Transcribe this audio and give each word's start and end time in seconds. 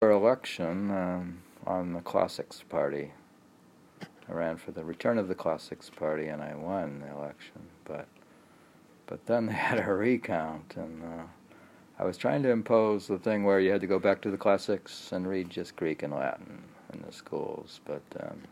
For 0.00 0.12
election 0.12 0.92
um, 0.92 1.42
on 1.66 1.92
the 1.92 2.00
Classics 2.00 2.62
Party. 2.68 3.10
I 4.28 4.32
ran 4.32 4.56
for 4.56 4.70
the 4.70 4.84
return 4.84 5.18
of 5.18 5.26
the 5.26 5.34
Classics 5.34 5.90
Party 5.90 6.28
and 6.28 6.40
I 6.40 6.54
won 6.54 7.00
the 7.00 7.10
election, 7.10 7.62
but 7.84 8.06
but 9.08 9.26
then 9.26 9.46
they 9.46 9.52
had 9.54 9.80
a 9.80 9.92
recount 9.92 10.76
and 10.76 11.02
uh, 11.02 11.24
I 11.98 12.04
was 12.04 12.16
trying 12.16 12.44
to 12.44 12.50
impose 12.50 13.08
the 13.08 13.18
thing 13.18 13.42
where 13.42 13.58
you 13.58 13.72
had 13.72 13.80
to 13.80 13.88
go 13.88 13.98
back 13.98 14.20
to 14.20 14.30
the 14.30 14.36
classics 14.36 15.10
and 15.10 15.26
read 15.26 15.50
just 15.50 15.74
Greek 15.74 16.04
and 16.04 16.14
Latin 16.14 16.62
in 16.92 17.02
the 17.02 17.12
schools, 17.12 17.80
but 17.84 18.04
um, 18.20 18.42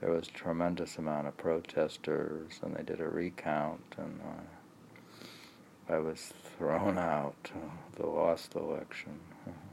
there 0.00 0.10
was 0.10 0.26
a 0.26 0.32
tremendous 0.32 0.98
amount 0.98 1.28
of 1.28 1.36
protesters 1.36 2.58
and 2.60 2.74
they 2.74 2.82
did 2.82 3.00
a 3.00 3.08
recount 3.08 3.94
and 3.98 4.20
uh, 4.20 5.94
I 5.94 5.98
was 5.98 6.32
thrown 6.58 6.98
out, 7.16 7.52
the 7.94 8.06
lost 8.06 8.56
election. 8.56 9.20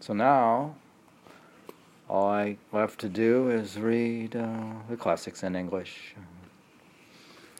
So 0.00 0.12
now 0.12 0.76
all 2.08 2.28
I 2.28 2.58
have 2.72 2.96
to 2.98 3.08
do 3.08 3.50
is 3.50 3.78
read 3.78 4.36
uh, 4.36 4.74
the 4.88 4.96
classics 4.96 5.42
in 5.42 5.56
English. 5.56 6.14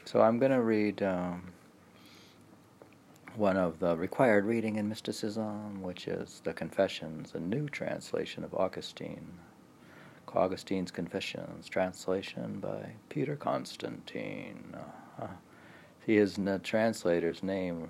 So 0.05 0.21
I'm 0.21 0.39
going 0.39 0.53
to 0.53 0.63
read 0.63 1.03
um, 1.03 1.53
one 3.35 3.57
of 3.57 3.81
the 3.81 3.97
required 3.97 4.45
reading 4.45 4.77
in 4.77 4.89
mysticism, 4.89 5.83
which 5.83 6.07
is 6.07 6.41
the 6.45 6.53
Confessions, 6.53 7.33
a 7.35 7.41
new 7.41 7.69
translation 7.69 8.45
of 8.45 8.55
Augustine. 8.55 9.27
Augustine's 10.35 10.91
Confessions, 10.91 11.67
translation 11.67 12.61
by 12.61 12.93
Peter 13.09 13.37
Constantine. 13.37 14.77
Uh, 15.19 15.29
is 16.07 16.37
the 16.37 16.59
translator's 16.61 17.43
name 17.43 17.89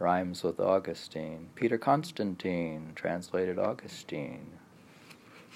rhymes 0.00 0.42
with 0.42 0.58
Augustine. 0.58 1.50
Peter 1.54 1.76
Constantine 1.76 2.92
translated 2.94 3.58
Augustine. 3.58 4.46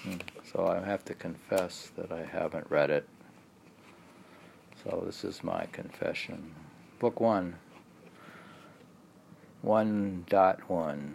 Hmm. 0.03 0.17
So 0.43 0.67
I 0.67 0.85
have 0.85 1.03
to 1.05 1.15
confess 1.15 1.91
that 1.97 2.11
I 2.11 2.23
haven't 2.23 2.69
read 2.69 2.91
it. 2.91 3.07
So 4.83 5.03
this 5.05 5.23
is 5.23 5.43
my 5.43 5.65
confession. 5.71 6.53
Book 6.99 7.19
1. 7.19 7.55
1.1 9.65 11.11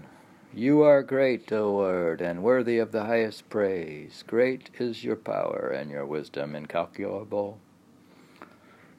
You 0.52 0.82
are 0.82 1.02
great, 1.04 1.52
O 1.52 1.72
Lord, 1.72 2.20
and 2.20 2.42
worthy 2.42 2.78
of 2.78 2.90
the 2.90 3.04
highest 3.04 3.48
praise. 3.48 4.24
Great 4.26 4.70
is 4.80 5.04
your 5.04 5.14
power 5.14 5.72
and 5.72 5.88
your 5.88 6.04
wisdom 6.04 6.56
incalculable. 6.56 7.60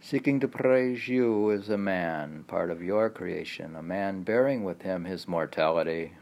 Seeking 0.03 0.39
to 0.39 0.47
praise 0.47 1.07
you 1.07 1.51
is 1.51 1.69
a 1.69 1.77
man, 1.77 2.43
part 2.47 2.71
of 2.71 2.81
your 2.81 3.07
creation, 3.11 3.75
a 3.75 3.83
man 3.83 4.23
bearing 4.23 4.63
with 4.63 4.81
him 4.81 5.05
his 5.05 5.27
mortality, 5.27 6.13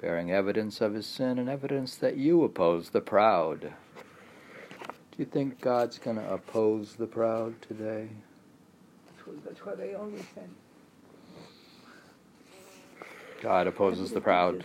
bearing 0.00 0.30
evidence 0.30 0.80
of 0.80 0.94
his 0.94 1.06
sin 1.06 1.36
and 1.36 1.48
evidence 1.48 1.96
that 1.96 2.16
you 2.16 2.44
oppose 2.44 2.90
the 2.90 3.00
proud. 3.00 3.62
Do 3.62 5.18
you 5.18 5.24
think 5.24 5.60
God's 5.60 5.98
going 5.98 6.18
to 6.18 6.32
oppose 6.32 6.94
the 6.94 7.08
proud 7.08 7.60
today? 7.60 8.10
That's 9.06 9.26
what, 9.26 9.44
that's 9.44 9.66
what 9.66 9.80
I 9.80 9.94
always 9.94 10.24
said. 10.32 10.48
God 13.42 13.66
opposes 13.66 14.12
the 14.12 14.20
proud. 14.20 14.64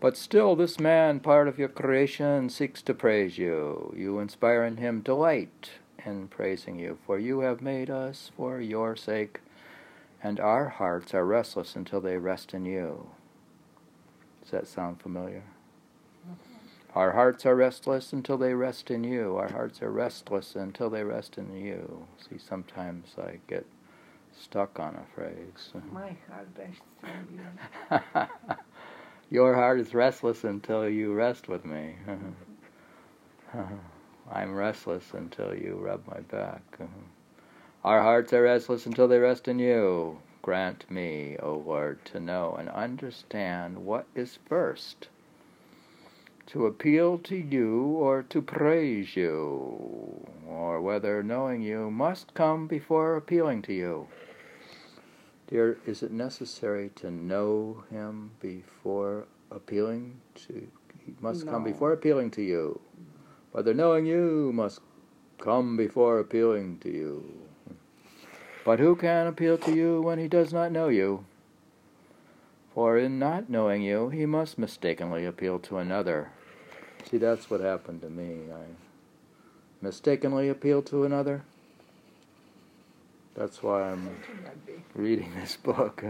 But 0.00 0.16
still, 0.16 0.56
this 0.56 0.80
man, 0.80 1.20
part 1.20 1.46
of 1.46 1.60
your 1.60 1.68
creation, 1.68 2.50
seeks 2.50 2.82
to 2.82 2.92
praise 2.92 3.38
you. 3.38 3.94
You 3.96 4.18
inspire 4.18 4.64
in 4.64 4.78
him 4.78 5.00
delight 5.00 5.70
in 6.06 6.28
praising 6.28 6.78
you, 6.78 6.98
for 7.04 7.18
you 7.18 7.40
have 7.40 7.60
made 7.60 7.90
us 7.90 8.30
for 8.36 8.60
your 8.60 8.96
sake, 8.96 9.40
and 10.22 10.40
our 10.40 10.68
hearts 10.68 11.12
are 11.12 11.26
restless 11.26 11.76
until 11.76 12.00
they 12.00 12.16
rest 12.16 12.54
in 12.54 12.64
you. 12.64 13.10
Does 14.42 14.52
that 14.52 14.68
sound 14.68 15.00
familiar? 15.00 15.42
Mm-hmm. 16.24 16.98
Our 16.98 17.12
hearts 17.12 17.44
are 17.44 17.56
restless 17.56 18.12
until 18.12 18.38
they 18.38 18.54
rest 18.54 18.90
in 18.90 19.04
you. 19.04 19.36
Our 19.36 19.50
hearts 19.50 19.82
are 19.82 19.90
restless 19.90 20.54
until 20.54 20.88
they 20.88 21.02
rest 21.02 21.36
in 21.36 21.54
you. 21.54 22.06
See, 22.18 22.38
sometimes 22.38 23.14
I 23.18 23.40
get 23.48 23.66
stuck 24.38 24.78
on 24.78 24.94
a 24.94 25.04
phrase. 25.14 25.72
My 25.92 26.16
heart 26.30 26.48
rests 26.56 26.80
on 27.02 27.28
you. 27.90 28.56
Your 29.30 29.54
heart 29.54 29.80
is 29.80 29.92
restless 29.92 30.44
until 30.44 30.88
you 30.88 31.12
rest 31.12 31.48
with 31.48 31.64
me. 31.64 31.96
I'm 34.30 34.54
restless 34.54 35.12
until 35.12 35.54
you 35.54 35.78
rub 35.80 36.06
my 36.06 36.20
back. 36.20 36.62
Uh-huh. 36.80 36.86
Our 37.84 38.02
hearts 38.02 38.32
are 38.32 38.42
restless 38.42 38.86
until 38.86 39.08
they 39.08 39.18
rest 39.18 39.46
in 39.48 39.58
you. 39.58 40.18
Grant 40.42 40.90
me, 40.90 41.36
O 41.40 41.62
Lord, 41.66 42.04
to 42.06 42.20
know 42.20 42.56
and 42.58 42.68
understand 42.68 43.84
what 43.84 44.06
is 44.14 44.38
first 44.48 45.08
to 46.46 46.66
appeal 46.66 47.18
to 47.18 47.36
you 47.36 47.82
or 47.98 48.22
to 48.22 48.40
praise 48.40 49.16
you, 49.16 50.24
or 50.48 50.80
whether 50.80 51.22
knowing 51.22 51.62
you 51.62 51.90
must 51.90 52.34
come 52.34 52.66
before 52.66 53.16
appealing 53.16 53.62
to 53.62 53.72
you. 53.72 54.06
Dear, 55.48 55.78
is 55.86 56.02
it 56.02 56.12
necessary 56.12 56.90
to 56.96 57.10
know 57.10 57.84
him 57.90 58.30
before 58.40 59.26
appealing 59.50 60.20
to 60.46 60.68
he 61.04 61.14
must 61.20 61.46
come 61.46 61.62
before 61.62 61.92
appealing 61.92 62.32
to 62.32 62.42
you. 62.42 62.80
Whether 63.56 63.72
knowing 63.72 64.04
you 64.04 64.52
must 64.52 64.82
come 65.38 65.78
before 65.78 66.18
appealing 66.18 66.76
to 66.80 66.90
you. 66.90 67.24
But 68.66 68.80
who 68.80 68.94
can 68.94 69.26
appeal 69.26 69.56
to 69.56 69.74
you 69.74 70.02
when 70.02 70.18
he 70.18 70.28
does 70.28 70.52
not 70.52 70.72
know 70.72 70.88
you? 70.88 71.24
For 72.74 72.98
in 72.98 73.18
not 73.18 73.48
knowing 73.48 73.80
you, 73.80 74.10
he 74.10 74.26
must 74.26 74.58
mistakenly 74.58 75.24
appeal 75.24 75.58
to 75.60 75.78
another. 75.78 76.32
See, 77.10 77.16
that's 77.16 77.48
what 77.48 77.60
happened 77.60 78.02
to 78.02 78.10
me. 78.10 78.52
I 78.52 78.66
mistakenly 79.80 80.50
appealed 80.50 80.84
to 80.88 81.04
another. 81.04 81.42
That's 83.34 83.62
why 83.62 83.84
I'm 83.90 84.18
Should 84.26 84.44
not 84.44 84.66
be. 84.66 84.84
reading 84.94 85.32
this 85.34 85.56
book. 85.56 86.04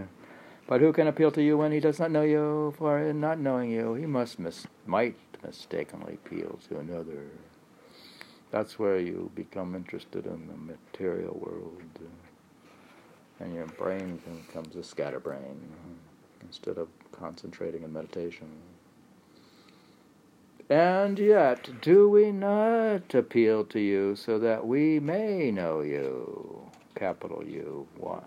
But 0.66 0.80
who 0.80 0.92
can 0.92 1.06
appeal 1.06 1.30
to 1.30 1.42
you 1.42 1.56
when 1.56 1.70
he 1.70 1.78
does 1.78 2.00
not 2.00 2.10
know 2.10 2.22
you? 2.22 2.74
For 2.76 2.98
in 2.98 3.20
not 3.20 3.38
knowing 3.38 3.70
you, 3.70 3.94
he 3.94 4.06
must 4.06 4.38
mis- 4.38 4.66
might 4.84 5.16
mistakenly 5.44 6.14
appeal 6.14 6.58
to 6.68 6.78
another. 6.78 7.26
That's 8.50 8.78
where 8.78 8.98
you 8.98 9.30
become 9.34 9.74
interested 9.74 10.26
in 10.26 10.48
the 10.48 10.56
material 10.56 11.38
world, 11.38 11.82
and 13.38 13.54
your 13.54 13.66
brain 13.66 14.20
becomes 14.46 14.74
a 14.76 14.82
scatterbrain 14.82 15.60
instead 16.42 16.78
of 16.78 16.88
concentrating 17.12 17.82
in 17.82 17.92
meditation. 17.92 18.48
And 20.68 21.16
yet, 21.18 21.80
do 21.80 22.08
we 22.08 22.32
not 22.32 23.14
appeal 23.14 23.64
to 23.66 23.78
you 23.78 24.16
so 24.16 24.38
that 24.40 24.66
we 24.66 24.98
may 24.98 25.52
know 25.52 25.80
you? 25.80 26.70
Capital 26.96 27.44
U. 27.44 27.86
Why? 27.98 28.22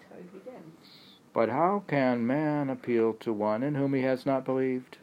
But 1.34 1.50
how 1.50 1.84
can 1.88 2.26
man 2.26 2.70
appeal 2.70 3.14
to 3.16 3.32
one 3.32 3.64
in 3.64 3.76
whom 3.76 3.94
he 3.94 4.02
has 4.02 4.26
not 4.26 4.46
believed? 4.46 4.98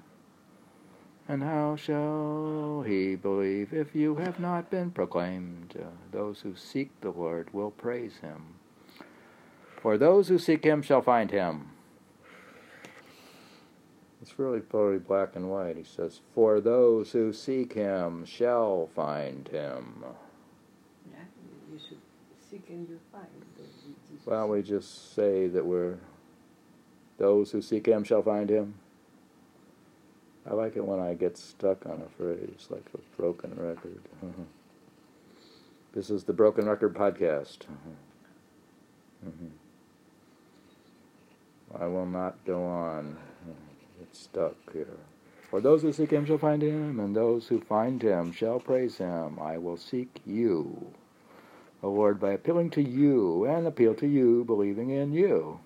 And 1.29 1.43
how 1.43 1.77
shall 1.77 2.85
he 2.87 3.17
believe 3.17 3.73
if 3.73 3.95
you 3.95 4.17
have 4.17 4.39
not 4.39 4.71
been 4.71 4.91
proclaimed? 4.91 5.75
Uh, 5.77 5.87
those 6.13 6.41
who 6.41 6.55
seek 6.55 7.01
the 7.01 7.11
Lord 7.11 7.53
will 7.53 7.73
praise 7.73 8.19
him. 8.19 8.55
For 9.81 9.99
those 9.99 10.29
who 10.29 10.39
seek 10.39 10.65
him 10.65 10.83
shall 10.83 11.03
find 11.03 11.31
him. 11.31 11.71
It's 14.23 14.39
really 14.39 14.61
very 14.61 14.99
black 14.99 15.37
and 15.37 15.51
white. 15.51 15.77
He 15.77 15.85
says, 15.85 16.21
For 16.35 16.61
those 16.61 17.13
who 17.13 17.33
seek 17.33 17.75
him 17.75 18.25
shall 18.25 18.89
find 18.95 19.47
him. 19.49 20.05
Yeah, 21.13 21.19
you 21.73 21.79
should 21.79 21.99
seek 22.51 22.69
and 22.69 22.89
you 22.89 22.99
find. 23.13 23.27
Well, 24.25 24.49
we 24.49 24.63
just 24.63 25.15
say 25.15 25.47
that 25.47 25.65
we're 25.65 25.99
those 27.19 27.51
who 27.51 27.63
seek 27.63 27.87
him 27.87 28.05
shall 28.05 28.23
find 28.23 28.51
him. 28.51 28.75
I 30.49 30.55
like 30.55 30.77
it 30.77 30.85
when 30.87 31.01
I 31.01 31.15
get 31.15 31.37
stuck 31.37 31.87
on 31.87 32.03
a 32.03 32.09
phrase 32.17 32.69
like 32.71 32.85
a 32.95 32.99
broken 33.17 33.51
record. 33.57 34.01
this 35.93 36.09
is 36.11 36.25
the 36.25 36.33
Broken 36.33 36.69
Record 36.69 36.95
Podcast. 36.95 37.59
I 41.79 41.87
will 41.87 42.07
not 42.07 42.45
go 42.45 42.65
on. 42.65 43.17
It's 44.03 44.25
stuck 44.25 44.55
here. 44.75 44.99
For 45.51 45.63
those 45.63 45.81
who 45.81 45.91
seek 45.91 46.11
him 46.11 46.27
shall 46.27 46.37
find 46.37 46.63
him, 46.63 47.01
and 47.01 47.17
those 47.17 47.49
who 47.49 47.61
find 47.61 48.03
him 48.03 48.31
shall 48.31 48.61
praise 48.61 48.99
him. 48.99 49.39
I 49.41 49.57
will 49.57 49.79
seek 49.79 50.21
you. 50.27 50.93
O 51.83 51.91
Lord, 51.91 52.21
by 52.21 52.33
appealing 52.33 52.71
to 52.71 52.83
you 52.83 53.47
and 53.47 53.67
appeal 53.67 53.95
to 53.95 54.07
you, 54.07 54.45
believing 54.45 54.91
in 54.91 55.13
you. 55.15 55.61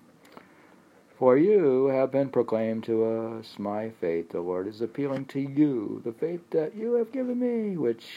For 1.21 1.37
you 1.37 1.85
have 1.85 2.11
been 2.11 2.29
proclaimed 2.29 2.83
to 2.85 3.05
us 3.05 3.59
my 3.59 3.91
faith. 3.91 4.29
The 4.29 4.41
Lord 4.41 4.65
is 4.65 4.81
appealing 4.81 5.25
to 5.25 5.39
you, 5.39 6.01
the 6.03 6.13
faith 6.13 6.49
that 6.49 6.75
you 6.75 6.93
have 6.93 7.11
given 7.11 7.39
me, 7.39 7.77
which 7.77 8.07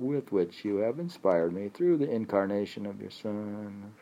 with 0.00 0.32
which 0.32 0.64
you 0.64 0.78
have 0.78 0.98
inspired 0.98 1.52
me 1.52 1.68
through 1.68 1.98
the 1.98 2.10
incarnation 2.10 2.86
of 2.86 3.00
your 3.00 3.12
Son 3.12 3.92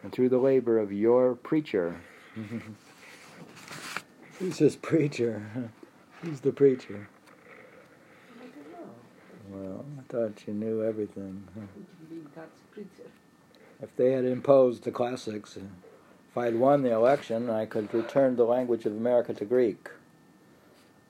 and 0.00 0.12
through 0.12 0.28
the 0.28 0.38
labor 0.38 0.78
of 0.78 0.92
your 0.92 1.34
preacher. 1.34 2.00
he 4.38 4.52
says 4.52 4.76
preacher. 4.76 5.72
Who's 6.22 6.38
the 6.38 6.52
preacher? 6.52 7.08
I 8.38 8.44
don't 8.44 8.70
know. 8.70 8.90
Well, 9.50 9.84
I 9.98 10.02
thought 10.12 10.46
you 10.46 10.54
knew 10.54 10.84
everything. 10.84 11.42
huh? 11.52 11.62
Which 11.74 11.88
would 11.98 12.10
be 12.10 12.18
God's 12.32 12.62
preacher. 12.70 13.10
If 13.82 13.96
they 13.96 14.12
had 14.12 14.24
imposed 14.24 14.84
the 14.84 14.92
classics, 14.92 15.56
uh, 15.56 15.62
if 16.36 16.42
I'd 16.42 16.56
won 16.56 16.82
the 16.82 16.92
election, 16.92 17.48
I 17.48 17.64
could 17.64 17.94
return 17.94 18.36
the 18.36 18.44
language 18.44 18.84
of 18.84 18.92
America 18.92 19.32
to 19.32 19.44
Greek. 19.46 19.88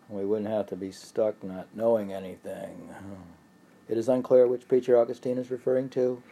We 0.09 0.25
wouldn't 0.25 0.49
have 0.49 0.69
to 0.69 0.77
be 0.77 0.93
stuck 0.93 1.43
not 1.43 1.67
knowing 1.75 2.13
anything. 2.13 2.95
It 3.89 3.99
is 3.99 4.09
unclear 4.09 4.47
which 4.47 4.69
preacher 4.69 4.97
Augustine 4.97 5.37
is 5.37 5.51
referring 5.51 5.89
to 5.91 6.23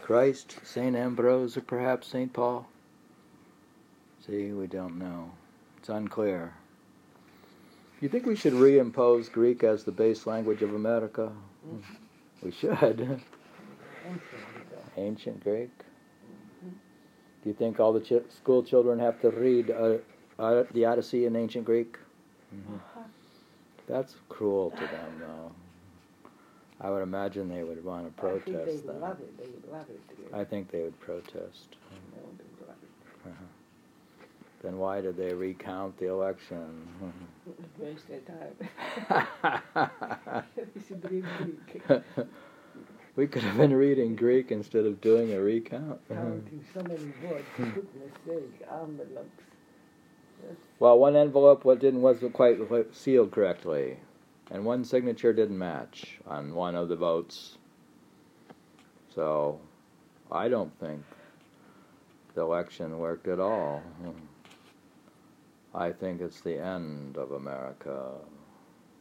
Christ, 0.00 0.60
St. 0.62 0.94
Ambrose, 0.94 1.56
or 1.56 1.60
perhaps 1.60 2.06
St. 2.06 2.32
Paul. 2.32 2.68
See, 4.24 4.52
we 4.52 4.68
don't 4.68 4.96
know. 4.96 5.32
It's 5.78 5.88
unclear. 5.88 6.54
You 8.00 8.08
think 8.08 8.26
we 8.26 8.36
should 8.36 8.52
reimpose 8.52 9.32
Greek 9.32 9.64
as 9.64 9.82
the 9.82 9.90
base 9.90 10.24
language 10.24 10.62
of 10.62 10.72
America? 10.72 11.32
Mm-hmm. 11.68 11.94
We 12.44 12.52
should. 12.52 13.22
Ancient 14.96 15.42
Greek. 15.42 15.72
Do 17.46 17.50
you 17.50 17.54
think 17.54 17.78
all 17.78 17.92
the 17.92 18.00
ch- 18.00 18.28
school 18.28 18.64
children 18.64 18.98
have 18.98 19.20
to 19.20 19.30
read 19.30 19.70
uh, 19.70 19.98
uh, 20.36 20.64
the 20.72 20.84
Odyssey 20.84 21.26
in 21.26 21.36
ancient 21.36 21.64
Greek? 21.64 21.96
That's 23.86 24.16
cruel 24.28 24.72
to 24.72 24.80
them, 24.80 25.20
though. 25.20 25.52
I 26.80 26.90
would 26.90 27.04
imagine 27.04 27.48
they 27.48 27.62
would 27.62 27.84
want 27.84 28.16
to 28.16 28.26
I 28.26 28.30
think 28.32 28.46
they 28.46 28.52
protest 28.52 28.84
would 28.86 28.96
that. 28.96 29.00
love 29.00 29.20
it. 29.20 29.38
They 29.38 29.44
would 29.48 29.70
love 29.70 29.86
it. 29.88 30.00
I 30.34 30.42
think 30.42 30.72
they 30.72 30.82
would 30.82 30.98
protest. 30.98 31.76
No, 32.16 32.22
they 32.36 32.44
would 32.58 32.66
love 32.66 32.82
it. 32.82 33.46
Then 34.64 34.78
why 34.78 35.00
did 35.00 35.16
they 35.16 35.32
recount 35.32 35.96
the 36.00 36.06
election? 36.06 36.88
Waste 37.78 38.08
their 38.08 38.22
time. 38.22 38.56
we 43.16 43.24
should 43.24 43.34
read 43.34 43.34
Greek. 43.34 43.34
we 43.34 43.40
could 43.40 43.42
have 43.42 43.56
been 43.56 43.74
reading 43.74 44.16
Greek 44.16 44.52
instead 44.52 44.84
of 44.84 45.00
doing 45.00 45.32
a 45.32 45.40
recount. 45.40 46.06
Mm-hmm. 46.08 46.58
So 46.74 46.82
many 46.82 47.12
words, 47.22 47.44
hmm. 47.56 47.70
goodness 47.70 48.12
sake, 48.26 48.68
envelopes. 48.70 49.42
Well, 50.78 50.98
one 50.98 51.16
envelope 51.16 51.64
what 51.64 51.80
didn't 51.80 52.02
wasn't 52.02 52.34
quite 52.34 52.58
sealed 52.94 53.32
correctly, 53.32 53.96
and 54.50 54.64
one 54.64 54.84
signature 54.84 55.32
didn't 55.32 55.58
match 55.58 56.18
on 56.26 56.54
one 56.54 56.76
of 56.76 56.88
the 56.88 56.96
votes. 56.96 57.56
So, 59.14 59.60
I 60.30 60.48
don't 60.48 60.78
think 60.78 61.02
the 62.34 62.42
election 62.42 62.98
worked 62.98 63.28
at 63.28 63.40
all. 63.40 63.82
Hmm. 64.02 64.10
I 65.74 65.90
think 65.90 66.20
it's 66.20 66.40
the 66.40 66.62
end 66.62 67.16
of 67.16 67.32
America. 67.32 68.12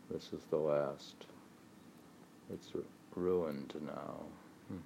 This 0.10 0.32
is 0.34 0.42
the 0.50 0.58
last. 0.58 1.26
It's 2.54 2.72
ruined 3.16 3.74
now. 3.86 4.24
Hmm. 4.70 4.78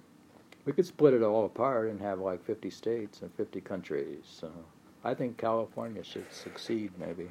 We 0.64 0.72
could 0.72 0.86
split 0.86 1.14
it 1.14 1.22
all 1.22 1.44
apart 1.44 1.90
and 1.90 2.00
have 2.00 2.20
like 2.20 2.44
50 2.44 2.70
states 2.70 3.22
and 3.22 3.32
50 3.34 3.60
countries. 3.60 4.24
So. 4.24 4.50
I 5.02 5.14
think 5.14 5.38
California 5.38 6.04
should 6.04 6.30
succeed, 6.32 6.92
maybe. 6.98 7.28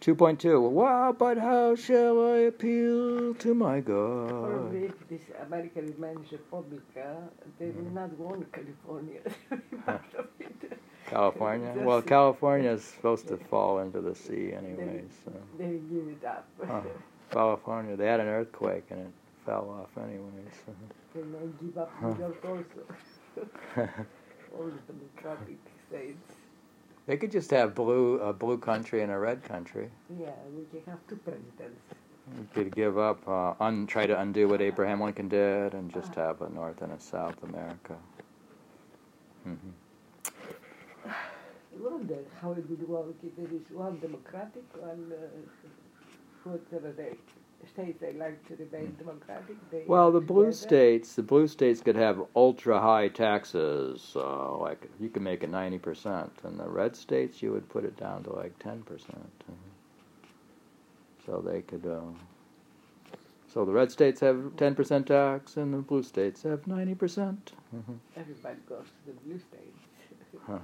2.2. 0.00 0.70
Wow, 0.70 1.14
but 1.16 1.38
how 1.38 1.76
shall 1.76 2.32
I 2.32 2.38
appeal 2.52 3.34
to 3.34 3.54
my 3.54 3.80
God? 3.80 4.28
Probably 4.28 4.84
if 4.86 5.08
this 5.08 5.22
America 5.46 5.80
remains 5.80 6.30
Republica, 6.32 7.16
they 7.58 7.70
will 7.70 7.90
not 7.92 8.16
want 8.18 8.52
California. 8.52 9.20
They'll 9.50 9.60
be 9.70 9.76
part 9.78 10.14
of 10.18 10.26
it. 10.40 10.78
California? 11.06 11.74
Well, 11.78 12.02
California 12.02 12.70
is 12.72 12.84
supposed 12.84 13.28
to 13.28 13.36
fall 13.36 13.78
into 13.80 14.00
the 14.00 14.14
sea 14.14 14.52
anyway, 14.52 15.04
so. 15.24 15.32
They 15.56 15.78
give 15.90 16.08
it 16.08 16.24
up. 16.24 16.46
Huh. 16.66 16.80
California, 17.30 17.96
they 17.96 18.06
had 18.06 18.20
an 18.20 18.28
earthquake 18.28 18.84
and 18.90 19.00
it 19.00 19.12
fell 19.48 19.70
off 19.80 20.04
anyway, 20.04 20.44
so. 20.66 20.72
they 21.14 21.22
may 21.22 21.46
give 21.60 21.78
up 21.78 21.90
Huh. 22.00 22.14
York 22.18 22.44
also. 22.44 22.82
All 24.54 24.66
the 24.66 24.94
states. 25.88 26.32
they 27.06 27.16
could 27.16 27.32
just 27.32 27.50
have 27.50 27.74
blue 27.74 28.18
a 28.20 28.32
blue 28.32 28.58
country 28.58 29.02
and 29.02 29.10
a 29.10 29.18
red 29.18 29.42
country. 29.42 29.88
Yeah, 30.20 30.30
we 30.54 30.64
can 30.70 30.82
have 30.90 31.00
two 31.08 31.16
presidents. 31.16 31.80
We 32.36 32.44
could 32.54 32.74
give 32.74 32.98
up, 32.98 33.26
uh, 33.26 33.54
un, 33.58 33.86
try 33.86 34.04
to 34.06 34.20
undo 34.20 34.48
what 34.48 34.60
Abraham 34.60 35.00
Lincoln 35.00 35.28
did, 35.28 35.72
and 35.72 35.90
just 35.90 36.14
have 36.14 36.42
a 36.42 36.50
North 36.50 36.82
and 36.82 36.92
a 36.92 37.00
South 37.00 37.42
America. 37.42 37.96
Mm-hmm. 39.48 39.72
I 41.08 41.76
wonder 41.80 42.18
how 42.42 42.52
it 42.52 42.68
would 42.68 42.86
work 42.86 43.14
if 43.22 43.34
there 43.36 43.46
is 43.60 43.70
one 43.70 43.98
democratic, 43.98 44.64
one 44.76 45.10
uh, 45.10 46.50
whatever 46.50 46.92
they 46.92 47.14
states 47.66 48.00
they 48.00 48.12
like 48.12 48.46
to 48.48 48.56
remain 48.56 48.94
democratic. 48.98 49.56
Well, 49.86 50.12
the 50.12 50.20
blue 50.20 50.52
states, 50.52 51.14
the 51.14 51.22
blue 51.22 51.48
states 51.48 51.80
could 51.80 51.96
have 51.96 52.22
ultra 52.36 52.80
high 52.80 53.08
taxes, 53.08 54.12
uh, 54.16 54.56
like 54.56 54.88
you 55.00 55.08
could 55.08 55.22
make 55.22 55.42
it 55.42 55.50
ninety 55.50 55.78
percent, 55.78 56.32
and 56.44 56.58
the 56.58 56.68
red 56.68 56.96
states 56.96 57.42
you 57.42 57.52
would 57.52 57.68
put 57.68 57.84
it 57.84 57.96
down 57.96 58.24
to 58.24 58.32
like 58.32 58.58
ten 58.58 58.82
percent. 58.82 59.44
So 61.26 61.40
they 61.40 61.62
could. 61.62 61.86
Uh, 61.86 62.00
so 63.52 63.64
the 63.64 63.72
red 63.72 63.90
states 63.90 64.20
have 64.20 64.56
ten 64.56 64.74
percent 64.74 65.06
tax, 65.06 65.56
and 65.56 65.72
the 65.74 65.78
blue 65.78 66.02
states 66.02 66.42
have 66.42 66.66
ninety 66.66 66.94
percent. 66.94 67.52
Everybody 68.16 68.58
goes 68.68 68.86
to 68.86 69.12
the 69.12 69.20
blue 69.20 69.38
states. 69.38 70.48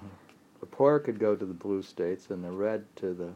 The 0.60 0.70
poor 0.70 0.98
could 0.98 1.18
go 1.18 1.36
to 1.36 1.44
the 1.44 1.52
blue 1.52 1.82
states, 1.82 2.30
and 2.30 2.42
the 2.42 2.50
red 2.50 2.86
to 2.96 3.12
the 3.12 3.34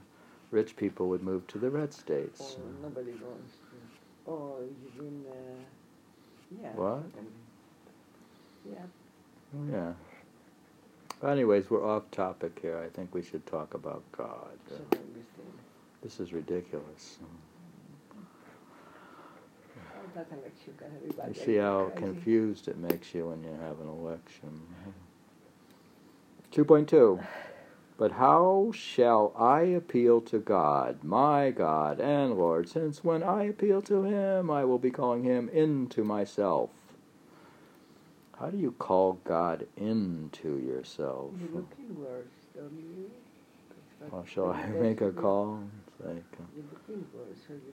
rich 0.50 0.76
people 0.76 1.08
would 1.08 1.22
move 1.22 1.46
to 1.48 1.58
the 1.58 1.70
red 1.70 1.92
states. 1.92 2.56
or 2.56 2.88
nobody 2.88 3.12
goes 3.12 3.20
to. 3.20 4.30
Or 4.30 4.60
you 4.60 5.02
mean, 5.02 5.24
uh, 5.30 5.34
yeah. 6.62 6.68
What? 6.74 7.02
Yeah. 8.70 8.78
Yeah. 9.70 9.92
Anyways, 11.28 11.70
we're 11.70 11.84
off 11.84 12.10
topic 12.10 12.58
here. 12.62 12.78
I 12.78 12.88
think 12.94 13.14
we 13.14 13.22
should 13.22 13.44
talk 13.46 13.74
about 13.74 14.02
God. 14.12 14.58
Uh. 14.70 14.96
This 16.02 16.20
is 16.20 16.32
ridiculous. 16.32 17.18
Oh, 19.74 20.10
that 20.14 20.28
election 20.30 20.74
got 20.78 20.90
everybody. 20.96 21.38
You 21.38 21.44
see 21.44 21.56
how 21.56 21.86
crazy. 21.86 22.06
confused 22.06 22.68
it 22.68 22.78
makes 22.78 23.14
you 23.14 23.26
when 23.28 23.42
you 23.42 23.50
have 23.60 23.80
an 23.80 23.88
election. 23.88 24.62
2.2 26.52 27.26
But 27.98 28.12
how 28.12 28.70
shall 28.72 29.32
I 29.36 29.62
appeal 29.62 30.20
to 30.20 30.38
God, 30.38 31.02
my 31.02 31.50
God 31.50 31.98
and 31.98 32.38
Lord, 32.38 32.68
since 32.68 33.02
when 33.02 33.24
I 33.24 33.42
appeal 33.42 33.82
to 33.82 34.04
Him, 34.04 34.52
I 34.52 34.64
will 34.64 34.78
be 34.78 34.92
calling 34.92 35.24
Him 35.24 35.48
into 35.48 36.04
myself? 36.04 36.70
How 38.38 38.50
do 38.50 38.56
you 38.56 38.70
call 38.78 39.14
God 39.24 39.66
into 39.76 40.58
yourself? 40.58 41.32
You 41.40 41.48
look 41.52 41.72
inwards, 41.76 42.30
don't 42.54 42.70
you? 42.72 43.10
Shall 44.26 44.52
I 44.52 44.66
make 44.80 45.00
a 45.00 45.10
call? 45.10 45.64
Like, 45.98 46.22
uh, 46.38 46.44
You 46.56 46.64
look 46.70 46.82
inwards, 46.88 47.40
so 47.48 47.54
you 47.54 47.72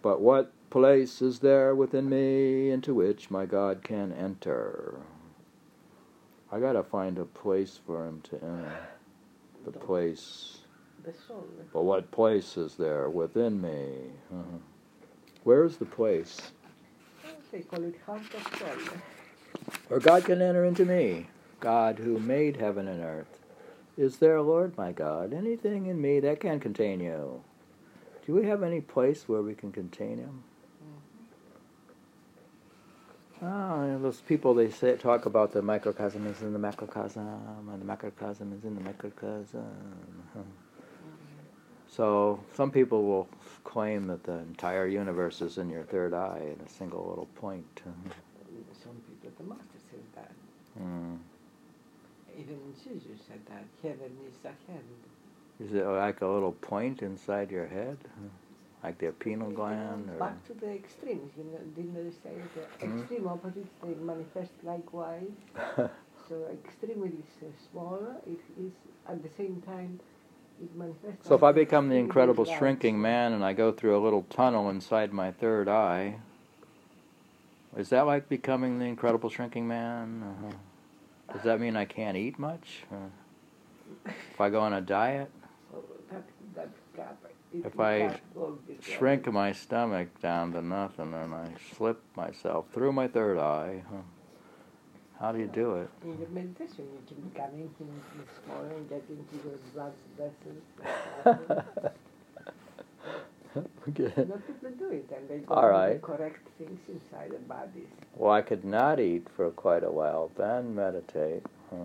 But 0.00 0.22
what 0.22 0.52
place 0.70 1.20
is 1.20 1.40
there 1.40 1.74
within 1.74 2.08
me 2.08 2.70
into 2.70 2.94
which 2.94 3.30
my 3.30 3.44
God 3.44 3.82
can 3.82 4.10
enter? 4.14 5.00
I 6.50 6.60
gotta 6.60 6.82
find 6.82 7.18
a 7.18 7.26
place 7.26 7.78
for 7.86 8.06
him 8.06 8.22
to 8.22 8.36
enter. 8.36 8.88
The 9.64 9.72
place. 9.72 10.58
But 11.72 11.82
what 11.82 12.10
place 12.10 12.56
is 12.56 12.76
there 12.76 13.08
within 13.08 13.60
me? 13.60 14.10
Uh-huh. 14.32 14.58
Where's 15.44 15.76
the 15.78 15.86
place 15.86 16.52
They 17.50 17.60
call 17.60 17.82
it 17.84 17.96
heart 18.04 18.22
of 18.34 18.58
soul. 18.58 18.98
where 19.88 20.00
God 20.00 20.24
can 20.24 20.42
enter 20.42 20.64
into 20.64 20.84
me? 20.84 21.26
God 21.58 21.98
who 21.98 22.18
made 22.18 22.56
heaven 22.56 22.86
and 22.86 23.02
earth. 23.02 23.38
Is 23.96 24.18
there, 24.18 24.40
Lord 24.40 24.76
my 24.76 24.92
God, 24.92 25.32
anything 25.32 25.86
in 25.86 26.00
me 26.00 26.20
that 26.20 26.40
can 26.40 26.60
contain 26.60 27.00
you? 27.00 27.42
Do 28.26 28.34
we 28.34 28.46
have 28.46 28.62
any 28.62 28.80
place 28.80 29.28
where 29.28 29.42
we 29.42 29.54
can 29.54 29.72
contain 29.72 30.18
him? 30.18 30.42
Oh, 33.42 33.98
those 34.02 34.20
people 34.20 34.54
they 34.54 34.70
say 34.70 34.96
talk 34.96 35.24
about 35.26 35.52
the 35.52 35.62
microcosm 35.62 36.26
is 36.26 36.42
in 36.42 36.52
the 36.52 36.58
macrocosm, 36.58 37.26
and 37.70 37.80
the 37.80 37.86
macrocosm 37.86 38.52
is 38.52 38.64
in 38.64 38.74
the 38.74 38.82
microcosm. 38.82 39.64
So 41.90 42.38
some 42.54 42.70
people 42.70 43.02
will 43.02 43.28
claim 43.64 44.06
that 44.06 44.22
the 44.22 44.34
entire 44.38 44.86
universe 44.86 45.42
is 45.42 45.58
in 45.58 45.68
your 45.68 45.82
third 45.82 46.14
eye 46.14 46.40
in 46.56 46.64
a 46.64 46.68
single 46.68 47.04
little 47.08 47.26
point. 47.34 47.82
Some 47.84 48.94
people, 49.08 49.32
the 49.36 49.44
master 49.44 49.78
said 49.90 50.00
that. 50.14 50.30
Mm. 50.80 51.18
Even 52.38 52.58
Jesus 52.76 53.20
said 53.26 53.40
that. 53.48 53.64
Heaven 53.82 54.16
is 54.28 54.44
ahead. 54.44 54.84
Is 55.58 55.74
it 55.74 55.84
like 55.84 56.20
a 56.20 56.26
little 56.26 56.52
point 56.52 57.02
inside 57.02 57.50
your 57.50 57.66
head, 57.66 57.98
like 58.82 58.98
the 58.98 59.12
pineal 59.12 59.50
gland? 59.50 60.10
Or? 60.10 60.18
Back 60.18 60.46
to 60.46 60.54
the 60.54 60.70
extremes, 60.72 61.32
you 61.36 61.44
know, 61.44 61.58
didn't 61.76 61.94
they 61.94 62.10
say 62.10 62.34
the 62.54 62.86
Mhm. 62.86 63.00
extreme 63.00 63.28
opposites 63.28 63.74
they 63.82 63.94
manifest 63.94 64.52
likewise? 64.62 65.30
so 66.28 66.46
extreme 66.52 67.04
is 67.04 67.42
uh, 67.42 67.52
smaller. 67.70 68.16
It 68.26 68.40
is 68.58 68.72
at 69.06 69.22
the 69.22 69.28
same 69.28 69.60
time 69.62 70.00
it 70.62 70.74
manifests. 70.74 71.26
So 71.26 71.34
if 71.34 71.42
I 71.42 71.52
become 71.52 71.88
the 71.88 71.96
incredible 71.96 72.44
shrinking 72.44 73.00
man 73.00 73.32
and 73.32 73.44
I 73.44 73.52
go 73.52 73.72
through 73.72 73.96
a 73.96 74.02
little 74.02 74.22
tunnel 74.30 74.70
inside 74.70 75.12
my 75.12 75.30
third 75.30 75.68
eye, 75.68 76.20
is 77.76 77.90
that 77.90 78.06
like 78.06 78.28
becoming 78.28 78.78
the 78.78 78.86
incredible 78.86 79.30
shrinking 79.30 79.66
man? 79.68 80.22
uh 80.22 81.32
Does 81.32 81.42
that 81.44 81.60
mean 81.60 81.76
I 81.76 81.84
can't 81.84 82.16
eat 82.16 82.38
much? 82.38 82.84
Uh, 82.90 83.08
if 84.06 84.40
I 84.40 84.50
go 84.50 84.60
on 84.60 84.72
a 84.72 84.80
diet, 84.80 85.30
that, 86.10 86.24
that 86.54 86.68
gap, 86.96 87.16
If 87.52 87.80
I 87.80 87.98
can't 87.98 88.34
go 88.34 88.58
this 88.68 88.86
way. 88.86 88.94
shrink 88.94 89.32
my 89.32 89.52
stomach 89.52 90.20
down 90.20 90.52
to 90.52 90.62
nothing 90.62 91.12
and 91.14 91.34
I 91.34 91.48
slip 91.76 92.00
myself 92.16 92.66
through 92.72 92.92
my 92.92 93.08
third 93.08 93.38
eye, 93.38 93.82
huh? 93.90 94.02
how 95.18 95.32
do 95.32 95.38
you 95.38 95.48
do 95.48 95.74
it? 95.74 95.90
In 96.04 96.18
your 96.18 96.28
meditation, 96.28 96.86
you 97.08 97.30
can 97.34 97.50
infinitely 97.54 98.24
small 98.44 98.62
and 98.62 98.88
get 98.88 99.02
into 99.08 99.48
your 99.48 99.58
blood 99.74 99.92
vessels. 100.16 101.92
Okay. 103.56 104.12
Not 104.16 104.46
people 104.46 104.70
do 104.78 104.90
it, 104.90 105.10
and 105.16 105.28
they 105.28 105.38
go 105.38 105.54
All 105.54 105.88
the 105.88 105.98
correct 105.98 106.46
things 106.56 106.78
inside 106.88 107.32
the 107.32 107.38
bodies. 107.38 107.88
Well, 108.14 108.32
I 108.32 108.42
could 108.42 108.64
not 108.64 109.00
eat 109.00 109.26
for 109.34 109.50
quite 109.50 109.82
a 109.82 109.90
while, 109.90 110.30
then 110.36 110.74
meditate. 110.74 111.44
Huh. 111.70 111.76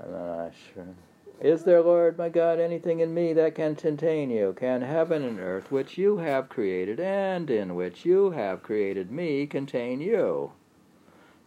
And 0.00 0.14
then 0.14 0.22
I 0.22 0.50
sure. 0.72 0.86
Is 1.40 1.62
there, 1.62 1.82
Lord, 1.82 2.18
my 2.18 2.28
God, 2.28 2.58
anything 2.58 2.98
in 2.98 3.14
me 3.14 3.32
that 3.34 3.54
can 3.54 3.76
contain 3.76 4.28
you? 4.28 4.56
Can 4.58 4.82
heaven 4.82 5.22
and 5.22 5.38
earth, 5.38 5.70
which 5.70 5.96
you 5.96 6.16
have 6.16 6.48
created, 6.48 6.98
and 6.98 7.48
in 7.48 7.76
which 7.76 8.04
you 8.04 8.32
have 8.32 8.64
created 8.64 9.12
me, 9.12 9.46
contain 9.46 10.00
you? 10.00 10.50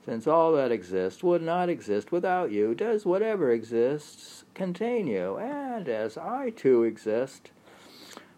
Since 0.05 0.27
all 0.27 0.53
that 0.53 0.71
exists 0.71 1.21
would 1.24 1.41
not 1.41 1.67
exist 1.67 2.10
without 2.10 2.51
you, 2.51 2.74
does 2.74 3.05
whatever 3.05 3.51
exists 3.51 4.45
contain 4.53 5.07
you? 5.07 5.36
And 5.38 5.89
as 5.89 6.17
I 6.17 6.51
too 6.51 6.83
exist, 6.83 7.51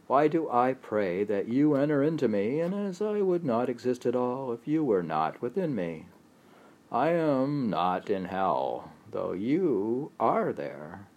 why 0.08 0.28
do 0.28 0.50
I 0.50 0.74
pray 0.74 1.24
that 1.24 1.50
you 1.50 1.76
enter 1.76 2.02
into 2.02 2.28
me, 2.28 2.62
and 2.62 2.74
as 2.74 3.00
I 3.00 3.22
would 3.22 3.46
not 3.46 3.70
exist 3.70 4.08
at 4.08 4.16
all 4.16 4.52
if 4.54 4.68
you 4.68 4.84
were 4.84 5.04
not 5.04 5.40
within 5.40 5.76
me? 5.76 6.08
I 6.92 7.10
am 7.10 7.70
not 7.70 8.10
in 8.10 8.26
hell, 8.26 8.92
though 9.12 9.34
you 9.34 10.12
are 10.20 10.52
there. 10.52 11.10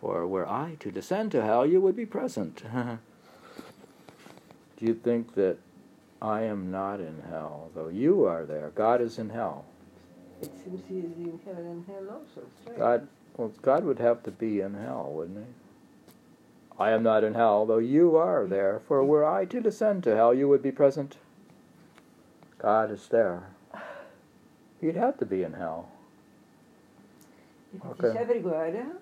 For 0.00 0.26
were 0.26 0.48
I 0.48 0.76
to 0.80 0.90
descend 0.90 1.32
to 1.32 1.42
hell, 1.42 1.66
you 1.66 1.80
would 1.80 1.96
be 1.96 2.06
present. 2.06 2.62
do 4.76 4.86
you 4.86 4.94
think 4.94 5.34
that 5.34 5.58
I 6.22 6.42
am 6.42 6.70
not 6.70 7.00
in 7.00 7.22
hell, 7.28 7.70
though 7.74 7.88
you 7.88 8.24
are 8.24 8.44
there? 8.44 8.70
God 8.74 9.00
is 9.00 9.18
in 9.18 9.30
hell. 9.30 9.64
It 10.40 10.52
seems 10.64 10.82
he 10.88 10.98
is 10.98 11.16
in 11.16 11.40
heaven 11.44 11.66
and 11.66 11.86
hell 11.86 12.08
also. 12.10 12.46
Strange. 12.62 12.78
God, 12.78 13.08
well, 13.36 13.52
God 13.62 13.84
would 13.84 13.98
have 13.98 14.22
to 14.22 14.30
be 14.30 14.60
in 14.60 14.74
hell, 14.74 15.10
wouldn't 15.12 15.38
he? 15.38 15.52
I 16.78 16.92
am 16.92 17.02
not 17.02 17.24
in 17.24 17.34
hell, 17.34 17.66
though 17.66 17.78
you 17.78 18.16
are 18.16 18.46
there. 18.46 18.80
For 18.86 19.04
were 19.04 19.26
I 19.26 19.46
to 19.46 19.60
descend 19.60 20.04
to 20.04 20.14
hell, 20.14 20.32
you 20.32 20.46
would 20.46 20.62
be 20.62 20.70
present. 20.70 21.16
God 22.58 22.92
is 22.92 23.08
there. 23.08 23.48
He'd 24.80 24.94
have 24.94 25.18
to 25.18 25.26
be 25.26 25.42
in 25.42 25.54
hell. 25.54 25.88
If 27.74 27.84
okay. 27.84 28.08
it's 28.08 28.16
everywhere, 28.16 28.72
yeah, 28.72 28.92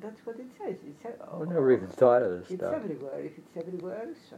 that's 0.00 0.24
what 0.26 0.36
it 0.38 0.46
says. 0.58 0.76
It's, 0.86 1.04
e- 1.06 1.22
I 1.32 1.44
never 1.44 1.72
even 1.72 1.88
thought 1.88 2.22
of 2.22 2.40
this 2.40 2.50
it's 2.50 2.60
stuff. 2.60 2.74
everywhere. 2.74 3.20
If 3.20 3.38
it's 3.38 3.56
everywhere, 3.56 4.08
so. 4.30 4.36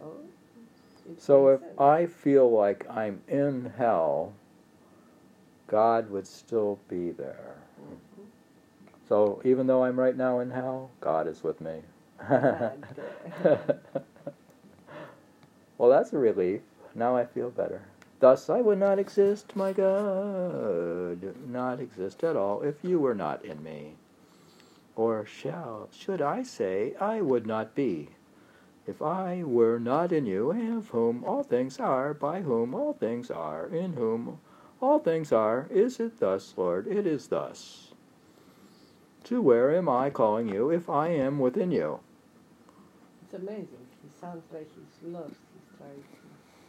So 1.19 1.49
if. 1.49 1.61
I 1.79 2.07
feel 2.07 2.51
like 2.51 2.87
I'm 2.91 3.21
in 3.29 3.73
hell, 3.77 4.33
God 5.69 6.11
would 6.11 6.27
still 6.27 6.79
be 6.89 7.13
there. 7.13 7.57
Mm-hmm. 7.81 8.23
So 9.09 9.41
even 9.45 9.67
though 9.67 9.85
I'm 9.85 9.99
right 9.99 10.17
now 10.17 10.41
in 10.41 10.51
hell, 10.51 10.91
God 11.01 11.29
is 11.29 11.43
with 11.45 11.61
me. 11.61 11.83
Well, 15.79 15.91
that's 15.91 16.13
a 16.13 16.19
relief. 16.19 16.63
Now 16.95 17.17
I 17.17 17.27
feel 17.27 17.51
better. 17.51 17.83
Thus 18.19 18.49
I 18.49 18.63
would 18.63 18.79
not 18.79 18.99
exist, 18.99 19.55
my 19.55 19.73
God, 19.73 21.23
not 21.47 21.81
exist 21.81 22.25
at 22.25 22.35
all 22.35 22.63
if 22.63 22.77
you 22.83 22.99
were 22.99 23.15
not 23.15 23.45
in 23.45 23.63
me. 23.63 23.95
Or 24.97 25.27
shall 25.27 25.89
should 25.93 26.23
I 26.23 26.43
say 26.43 26.95
I 26.99 27.21
would 27.21 27.47
not 27.47 27.75
be, 27.75 28.09
if 28.87 29.03
I 29.03 29.43
were 29.43 29.79
not 29.79 30.11
in 30.11 30.25
you, 30.27 30.51
of 30.77 30.89
whom 30.89 31.23
all 31.25 31.43
things 31.43 31.79
are, 31.79 32.15
by 32.15 32.41
whom 32.41 32.75
all 32.75 32.95
things 32.95 33.31
are, 33.31 33.67
in 33.67 33.93
whom 33.93 34.41
all 34.81 34.99
things 34.99 35.33
are, 35.33 35.67
is 35.71 36.01
it 36.01 36.19
thus, 36.19 36.55
Lord? 36.57 36.87
It 36.87 37.07
is 37.07 37.29
thus. 37.29 37.93
To 39.25 39.43
where 39.43 39.75
am 39.77 39.89
I 39.89 40.09
calling 40.09 40.49
you 40.49 40.71
if 40.71 40.89
I 40.89 41.09
am 41.09 41.41
within 41.41 41.73
you? 41.73 42.01
It's 43.25 43.35
amazing. 43.35 43.87
He 44.03 44.09
sounds 44.21 44.45
like 44.53 44.71
he's 44.75 45.13
lost. 45.13 45.35
He's 45.53 45.77
trying. 45.77 46.05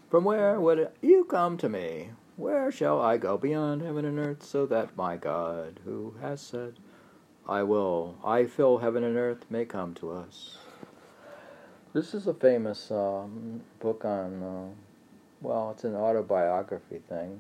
From 0.09 0.23
where 0.23 0.59
would 0.59 0.89
you 1.01 1.23
come 1.25 1.57
to 1.57 1.69
me? 1.69 2.09
Where 2.35 2.71
shall 2.71 2.99
I 3.01 3.17
go 3.17 3.37
beyond 3.37 3.83
heaven 3.83 4.05
and 4.05 4.19
earth, 4.19 4.43
so 4.43 4.65
that 4.65 4.97
my 4.97 5.17
God, 5.17 5.79
who 5.85 6.15
has 6.21 6.41
said, 6.41 6.75
I 7.47 7.63
will, 7.63 8.15
I 8.25 8.45
fill 8.45 8.79
heaven 8.79 9.03
and 9.05 9.15
earth, 9.15 9.45
may 9.49 9.63
come 9.63 9.93
to 9.95 10.11
us? 10.11 10.57
This 11.93 12.13
is 12.13 12.27
a 12.27 12.33
famous 12.33 12.91
um, 12.91 13.61
book 13.79 14.03
on, 14.03 14.43
uh, 14.43 14.75
well, 15.41 15.71
it's 15.71 15.85
an 15.85 15.95
autobiography 15.95 16.99
thing. 17.07 17.39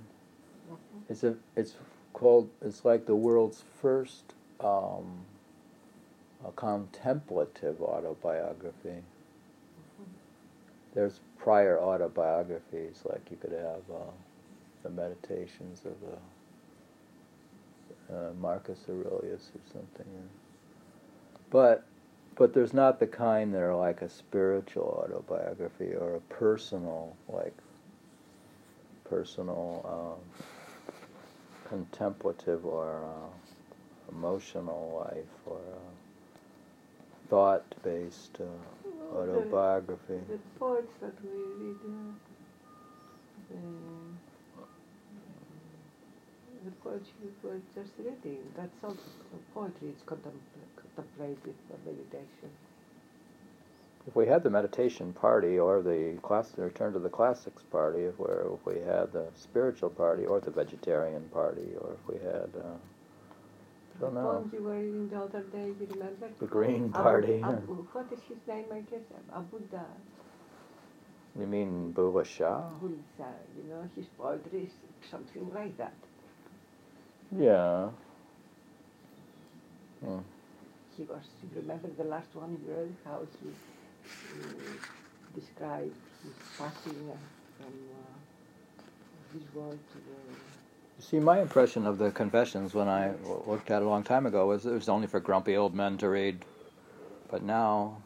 It's 1.09 1.23
a, 1.23 1.35
it's 1.57 1.75
called, 2.13 2.49
it's 2.61 2.85
like 2.85 3.05
the 3.05 3.15
world's 3.15 3.63
first 3.81 4.33
um, 4.61 5.25
contemplative 6.55 7.81
autobiography. 7.81 9.03
There's 10.93 11.19
prior 11.37 11.79
autobiographies, 11.79 13.01
like 13.05 13.27
you 13.29 13.37
could 13.37 13.51
have 13.51 13.83
uh, 13.93 14.11
the 14.83 14.89
Meditations 14.89 15.81
of 15.85 15.99
the 15.99 16.17
uh, 18.13 18.33
Marcus 18.39 18.79
Aurelius 18.89 19.51
or 19.55 19.61
something. 19.73 20.05
But 21.49 21.83
but 22.35 22.53
there's 22.53 22.73
not 22.73 22.99
the 22.99 23.07
kind 23.07 23.53
that 23.53 23.61
are 23.61 23.75
like 23.75 24.01
a 24.03 24.09
spiritual 24.09 25.03
autobiography 25.03 25.93
or 25.95 26.15
a 26.15 26.19
personal, 26.33 27.15
like 27.27 27.53
personal 29.05 30.17
um, 30.19 30.43
contemplative 31.67 32.65
or 32.65 33.03
uh, 33.03 34.11
emotional 34.11 35.03
life 35.09 35.25
or 35.45 35.57
uh, 35.57 35.91
thought-based 37.29 38.37
uh, 38.39 38.45
Well, 39.11 39.25
the- 39.25 39.31
autobiography. 39.33 40.19
The 40.29 40.37
poets 40.59 40.93
that 41.01 41.13
we 41.23 41.29
read, 41.29 42.15
uh, 43.51 44.16
the, 46.83 46.89
the 46.89 46.99
you 47.21 47.31
were 47.43 47.59
just 47.75 47.91
reading, 47.97 48.39
that's 48.55 48.83
also 48.83 49.01
poetry, 49.53 49.89
it's 49.89 50.03
contempl- 50.03 50.69
contemplative 50.95 51.55
meditation. 51.85 52.49
If 54.07 54.15
we 54.15 54.27
had 54.27 54.43
the 54.43 54.49
meditation 54.49 55.13
party 55.13 55.59
or 55.59 55.81
the 55.81 56.17
class, 56.21 56.51
the 56.51 56.63
return 56.63 56.93
to 56.93 56.99
the 56.99 57.09
classics 57.09 57.63
party, 57.71 58.03
if, 58.03 58.19
where 58.19 58.45
if 58.53 58.65
we 58.65 58.79
had 58.81 59.11
the 59.13 59.27
spiritual 59.35 59.89
party 59.89 60.25
or 60.25 60.39
the 60.39 60.51
vegetarian 60.51 61.23
party, 61.33 61.75
or 61.81 61.97
if 61.99 62.07
we 62.07 62.19
had, 62.23 62.49
uh, 62.55 62.77
I 62.77 63.99
The 63.99 64.05
don't 64.05 64.15
know, 64.15 64.23
poems 64.23 64.53
you 64.53 64.63
were 64.63 64.79
reading 64.79 65.09
the 65.09 65.17
other 65.19 65.41
day, 65.41 65.67
you 65.79 65.87
remember? 65.89 66.29
the 66.39 66.45
Green 66.45 66.89
Party. 66.89 67.41
Abu- 67.43 67.87
what 67.91 68.11
is 68.13 68.19
his 68.29 68.37
name, 68.47 68.65
I 68.71 68.79
guess? 68.81 69.01
Abuda. 69.33 69.85
You 71.39 71.45
mean 71.47 71.93
Bulleh 71.93 72.25
Shah? 72.25 72.61
Bulsa, 72.81 73.29
you 73.57 73.63
know, 73.69 73.83
his 73.95 74.05
poetry 74.17 74.63
is 74.63 74.73
something 75.11 75.49
like 75.53 75.77
that. 75.77 75.93
Yeah. 77.35 77.89
Hmm. 80.03 80.19
He 80.95 81.03
was, 81.03 81.21
you 81.43 81.61
remember 81.61 81.89
the 81.97 82.03
last 82.05 82.33
one 82.33 82.51
you 82.65 82.73
read, 82.73 82.95
how 83.05 83.21
he 83.41 83.49
uh, 83.49 85.35
described 85.35 85.93
his 86.23 86.33
passing 86.57 87.09
uh, 87.11 87.15
from 87.57 87.73
uh, 87.93 89.33
this 89.33 89.43
world 89.53 89.77
to 89.91 89.97
the. 89.97 90.37
You 90.97 91.03
see, 91.03 91.19
my 91.19 91.39
impression 91.41 91.85
of 91.85 91.99
the 91.99 92.09
confessions 92.11 92.73
when 92.73 92.87
I 92.87 93.09
w- 93.09 93.43
looked 93.45 93.69
at 93.69 93.81
it 93.83 93.85
a 93.85 93.89
long 93.89 94.03
time 94.03 94.25
ago 94.25 94.47
was 94.47 94.65
it 94.65 94.71
was 94.73 94.89
only 94.89 95.05
for 95.07 95.19
grumpy 95.19 95.55
old 95.55 95.75
men 95.75 95.97
to 95.99 96.09
read. 96.09 96.43
But 97.29 97.43
now, 97.43 98.01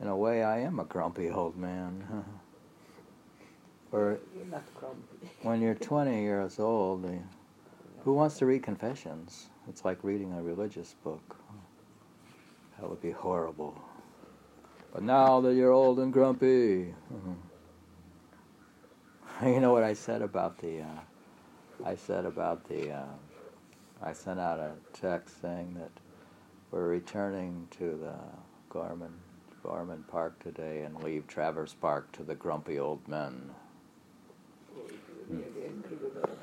in 0.00 0.08
a 0.08 0.16
way, 0.16 0.42
I 0.42 0.58
am 0.60 0.80
a 0.80 0.84
grumpy 0.84 1.30
old 1.30 1.56
man. 1.56 2.02
or 3.92 4.18
You're 4.36 4.46
not 4.46 4.64
grumpy. 4.74 5.30
when 5.42 5.60
you're 5.62 5.74
20 5.92 6.20
years 6.22 6.58
old, 6.58 7.04
eh, 7.06 7.18
who 8.06 8.12
wants 8.12 8.38
to 8.38 8.46
read 8.46 8.62
confessions? 8.62 9.48
It's 9.68 9.84
like 9.84 9.98
reading 10.04 10.32
a 10.32 10.40
religious 10.40 10.94
book. 11.02 11.36
That 12.78 12.88
would 12.88 13.02
be 13.02 13.10
horrible. 13.10 13.76
But 14.94 15.02
now 15.02 15.40
that 15.40 15.54
you're 15.54 15.72
old 15.72 15.98
and 15.98 16.12
grumpy, 16.12 16.46
you 19.42 19.60
know 19.60 19.72
what 19.72 19.82
I 19.82 19.92
said 19.92 20.22
about 20.22 20.56
the. 20.58 20.82
Uh, 20.82 21.00
I 21.84 21.96
said 21.96 22.26
about 22.26 22.68
the. 22.68 22.92
Uh, 22.92 23.06
I 24.00 24.12
sent 24.12 24.38
out 24.38 24.60
a 24.60 24.74
text 24.92 25.40
saying 25.40 25.74
that 25.74 25.90
we're 26.70 26.86
returning 26.86 27.66
to 27.72 27.98
the 28.00 28.14
Gorman, 28.70 29.14
Gorman 29.64 30.04
Park 30.06 30.38
today 30.38 30.82
and 30.82 31.02
leave 31.02 31.26
Travers 31.26 31.74
Park 31.74 32.12
to 32.12 32.22
the 32.22 32.36
grumpy 32.36 32.78
old 32.78 33.08
men. 33.08 33.50
Us. 36.22 36.35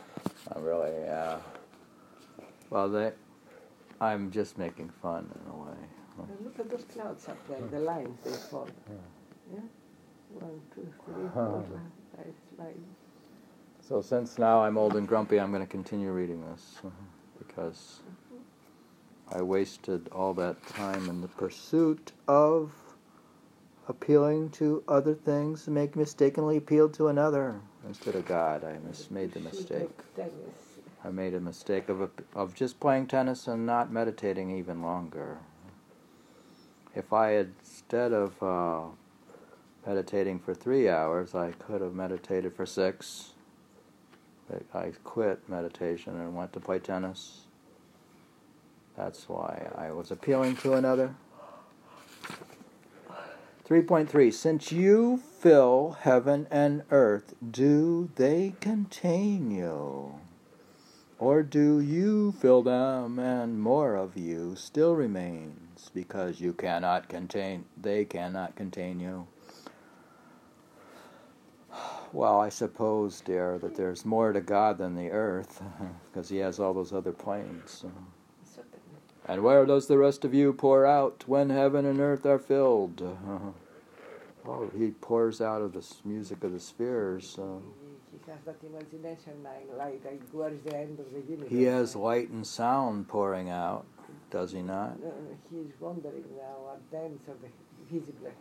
I 0.56 0.60
really, 0.60 1.08
uh, 1.08 1.38
well, 2.70 2.90
they, 2.90 3.12
I'm 4.00 4.32
just 4.32 4.58
making 4.58 4.90
fun 5.02 5.30
in 5.34 5.52
a 5.52 5.56
way. 5.56 5.78
And 6.20 6.46
look 6.46 6.60
at 6.60 6.70
those 6.70 6.86
clouds 6.94 7.28
up 7.28 7.38
there, 7.48 7.60
the 7.72 7.80
lines 7.80 8.20
they 8.24 8.32
form. 8.32 8.70
Yeah? 9.52 9.60
One, 10.30 10.62
two, 10.76 10.88
three, 11.06 11.24
four, 11.34 11.64
five 12.16 12.34
lines. 12.58 12.78
So 13.82 14.02
since 14.02 14.38
now 14.38 14.64
I'm 14.64 14.78
old 14.78 14.96
and 14.96 15.08
grumpy, 15.08 15.40
I'm 15.40 15.52
going 15.52 15.64
to 15.64 15.70
continue 15.70 16.12
reading 16.12 16.46
this 16.52 16.82
because 17.40 18.00
I 19.32 19.42
wasted 19.42 20.08
all 20.12 20.34
that 20.36 20.66
time 20.68 21.10
in 21.10 21.22
the 21.22 21.28
pursuit 21.28 22.12
of 22.28 22.72
appealing 23.88 24.50
to 24.52 24.84
other 24.88 25.14
things 25.14 25.68
and 25.68 25.76
make 25.76 25.96
mistakenly 25.96 26.58
appealed 26.58 26.94
to 26.96 27.08
another 27.08 27.60
instead 27.88 28.16
of 28.16 28.26
God. 28.26 28.64
I 28.64 28.78
mis- 28.86 29.12
made 29.12 29.34
the 29.34 29.40
mistake. 29.40 29.90
I 31.04 31.10
made 31.10 31.34
a 31.34 31.40
mistake 31.40 31.90
of 31.90 32.10
of 32.36 32.56
just 32.56 32.80
playing 32.80 33.08
tennis 33.08 33.48
and 33.48 33.66
not 33.66 33.92
meditating 33.92 34.52
even 34.58 34.82
longer. 34.82 35.40
If 36.96 37.12
I 37.12 37.32
had 37.32 37.54
instead 37.60 38.14
of 38.14 38.42
uh, 38.42 38.82
meditating 39.86 40.40
for 40.40 40.54
three 40.54 40.88
hours, 40.90 41.36
I 41.36 41.52
could 41.52 41.82
have 41.82 41.94
meditated 41.94 42.56
for 42.56 42.66
six. 42.66 43.32
But 44.50 44.64
I 44.74 44.92
quit 45.04 45.48
meditation 45.50 46.20
and 46.20 46.36
went 46.36 46.54
to 46.54 46.60
play 46.60 46.80
tennis. 46.80 47.42
That's 48.96 49.28
why 49.28 49.70
I 49.76 49.92
was 49.92 50.12
appealing 50.12 50.58
to 50.58 50.74
another. 50.74 51.16
3.3 53.68 54.34
Since 54.34 54.74
you 54.74 55.18
fill 55.18 55.98
heaven 56.02 56.48
and 56.52 56.84
earth, 56.92 57.34
do 57.50 58.10
they 58.16 58.56
contain 58.60 59.52
you? 59.52 60.16
Or 61.18 61.44
do 61.44 61.80
you 61.80 62.34
fill 62.34 62.62
them 62.62 63.18
and 63.20 63.62
more 63.62 63.96
of 63.96 64.18
you 64.18 64.58
still 64.58 64.96
remains 64.96 65.90
because 65.94 66.42
you 66.42 66.52
cannot 66.52 67.08
contain 67.08 67.64
they 67.82 68.04
cannot 68.04 68.58
contain 68.58 69.00
you? 69.00 69.28
Well, 72.12 72.42
I 72.42 72.50
suppose, 72.50 73.22
dear, 73.22 73.58
that 73.60 73.76
there's 73.76 74.04
more 74.04 74.34
to 74.34 74.42
God 74.42 74.78
than 74.78 74.96
the 74.96 75.10
earth 75.12 75.64
because 76.12 76.28
he 76.28 76.38
has 76.38 76.60
all 76.60 76.74
those 76.74 76.92
other 76.92 77.14
planes. 77.14 77.72
Certainly. 77.72 78.04
And 79.26 79.42
where 79.42 79.66
does 79.66 79.88
the 79.88 79.98
rest 79.98 80.26
of 80.26 80.34
you 80.34 80.52
pour 80.52 80.86
out 80.86 81.24
when 81.28 81.50
heaven 81.50 81.86
and 81.86 82.00
earth 82.00 82.26
are 82.26 82.40
filled? 82.40 83.02
oh, 84.46 84.70
he 84.78 84.92
pours 84.92 85.40
out 85.40 85.62
of 85.62 85.74
the 85.74 85.86
music 86.04 86.44
of 86.44 86.52
the 86.52 86.60
spheres. 86.60 87.38
Uh, 87.40 87.60
He, 91.50 91.64
has 91.64 91.96
light 91.96 92.30
and 92.30 92.46
sound 92.46 93.08
pouring 93.08 93.50
out, 93.50 93.86
does 94.30 94.52
he 94.52 94.62
not? 94.62 94.98
he's 95.50 95.74
wondering 95.80 96.26
now 96.38 96.74
at 96.74 97.04
ends 97.04 97.22
of 97.28 97.42
the 97.42 97.48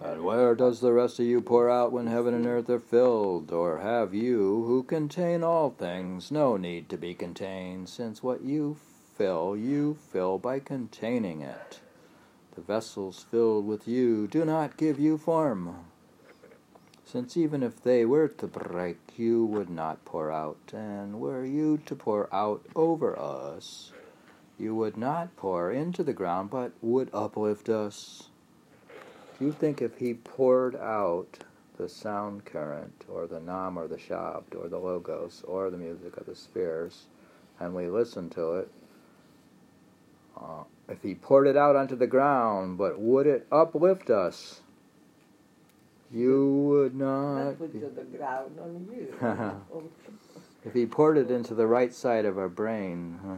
And 0.00 0.24
where 0.24 0.54
does 0.54 0.80
the 0.80 0.92
rest 0.92 1.20
of 1.20 1.26
you 1.26 1.40
pour 1.40 1.68
out 1.70 1.92
when 1.92 2.06
heaven 2.06 2.34
and 2.34 2.46
earth 2.46 2.70
are 2.70 2.78
filled? 2.80 3.52
Or 3.52 3.78
have 3.78 4.14
you, 4.14 4.64
who 4.64 4.82
contain 4.82 5.42
all 5.44 5.70
things, 5.70 6.30
no 6.30 6.56
need 6.56 6.88
to 6.88 6.96
be 6.96 7.14
contained, 7.14 7.88
since 7.88 8.22
what 8.22 8.42
you 8.42 8.76
fill, 9.16 9.56
you 9.56 9.94
fill 9.94 10.38
by 10.38 10.58
containing 10.58 11.40
it? 11.40 11.80
The 12.54 12.60
vessels 12.60 13.24
filled 13.30 13.66
with 13.66 13.88
you 13.88 14.26
do 14.26 14.44
not 14.44 14.76
give 14.76 14.98
you 14.98 15.16
form. 15.16 15.86
Since 17.04 17.36
even 17.36 17.62
if 17.62 17.82
they 17.82 18.04
were 18.06 18.28
to 18.28 18.46
break, 18.46 18.98
you 19.18 19.44
would 19.44 19.68
not 19.68 20.04
pour 20.04 20.30
out, 20.30 20.72
and 20.72 21.20
were 21.20 21.44
you 21.44 21.78
to 21.84 21.94
pour 21.94 22.34
out 22.34 22.64
over 22.74 23.18
us, 23.18 23.92
you 24.58 24.74
would 24.74 24.96
not 24.96 25.36
pour 25.36 25.70
into 25.70 26.02
the 26.02 26.12
ground, 26.12 26.50
but 26.50 26.72
would 26.80 27.10
uplift 27.12 27.68
us. 27.68 28.30
Do 29.38 29.44
you 29.44 29.52
think 29.52 29.82
if 29.82 29.98
he 29.98 30.14
poured 30.14 30.76
out 30.76 31.44
the 31.76 31.88
sound 31.88 32.44
current, 32.44 33.04
or 33.08 33.26
the 33.26 33.40
nam, 33.40 33.76
or 33.76 33.88
the 33.88 33.96
shabd, 33.96 34.54
or 34.54 34.68
the 34.68 34.78
logos, 34.78 35.42
or 35.46 35.68
the 35.68 35.76
music 35.76 36.16
of 36.16 36.26
the 36.26 36.34
spheres, 36.34 37.06
and 37.58 37.74
we 37.74 37.88
listened 37.88 38.32
to 38.32 38.52
it, 38.54 38.70
uh, 40.36 40.64
if 40.88 41.02
he 41.02 41.14
poured 41.14 41.46
it 41.46 41.56
out 41.56 41.76
onto 41.76 41.96
the 41.96 42.06
ground, 42.06 42.78
but 42.78 42.98
would 43.00 43.26
it 43.26 43.46
uplift 43.52 44.10
us? 44.10 44.60
You 46.12 46.66
would 46.68 46.94
not. 46.94 47.58
Be- 47.72 47.78
the 47.78 48.02
ground 48.16 48.58
on 48.60 48.88
you. 48.92 49.14
If 50.64 50.74
he 50.74 50.86
poured 50.86 51.18
it 51.18 51.28
into 51.28 51.54
the 51.54 51.66
right 51.66 51.92
side 51.92 52.24
of 52.24 52.38
our 52.38 52.48
brain, 52.48 53.18
huh, 53.26 53.34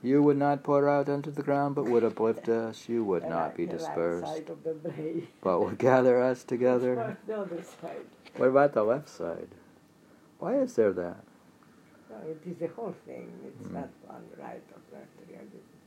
you 0.00 0.22
would 0.22 0.36
not 0.36 0.62
pour 0.62 0.88
out 0.88 1.08
onto 1.08 1.32
the 1.32 1.42
ground, 1.42 1.74
but 1.74 1.86
would 1.86 2.04
uplift 2.04 2.48
us. 2.48 2.88
You 2.88 3.02
would 3.02 3.28
not 3.28 3.56
be 3.56 3.64
right 3.64 3.72
dispersed, 3.78 4.26
side 4.32 4.48
of 4.48 4.62
the 4.62 4.74
brain. 4.74 5.26
but 5.42 5.60
would 5.60 5.76
gather 5.78 6.22
us 6.22 6.44
together. 6.44 6.94
Or 7.00 7.18
the 7.26 7.36
other 7.40 7.62
side. 7.64 8.06
What 8.36 8.48
about 8.50 8.74
the 8.74 8.84
left 8.84 9.08
side? 9.08 9.48
Why 10.38 10.54
is 10.58 10.74
there 10.74 10.92
that? 10.92 11.24
No, 12.08 12.16
it 12.28 12.40
is 12.48 12.56
the 12.58 12.68
whole 12.68 12.94
thing. 13.06 13.32
It's 13.44 13.66
Mm. 13.66 13.72
not 13.72 13.88
one 14.06 14.22
right 14.38 14.62
or 14.72 14.98
left. 14.98 15.08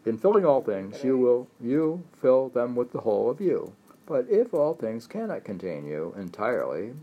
In 0.06 0.20
filling 0.20 0.46
all 0.46 0.62
things, 0.62 1.04
you 1.04 1.18
will 1.18 1.48
you 1.60 2.04
fill 2.22 2.50
them 2.50 2.76
with 2.76 2.92
the 2.92 3.02
whole 3.02 3.30
of 3.30 3.42
you. 3.42 3.74
But 4.06 4.28
if 4.30 4.54
all 4.54 4.76
things 4.76 5.08
cannot 5.08 5.44
contain 5.44 5.88
you 5.88 6.14
entirely, 6.16 6.94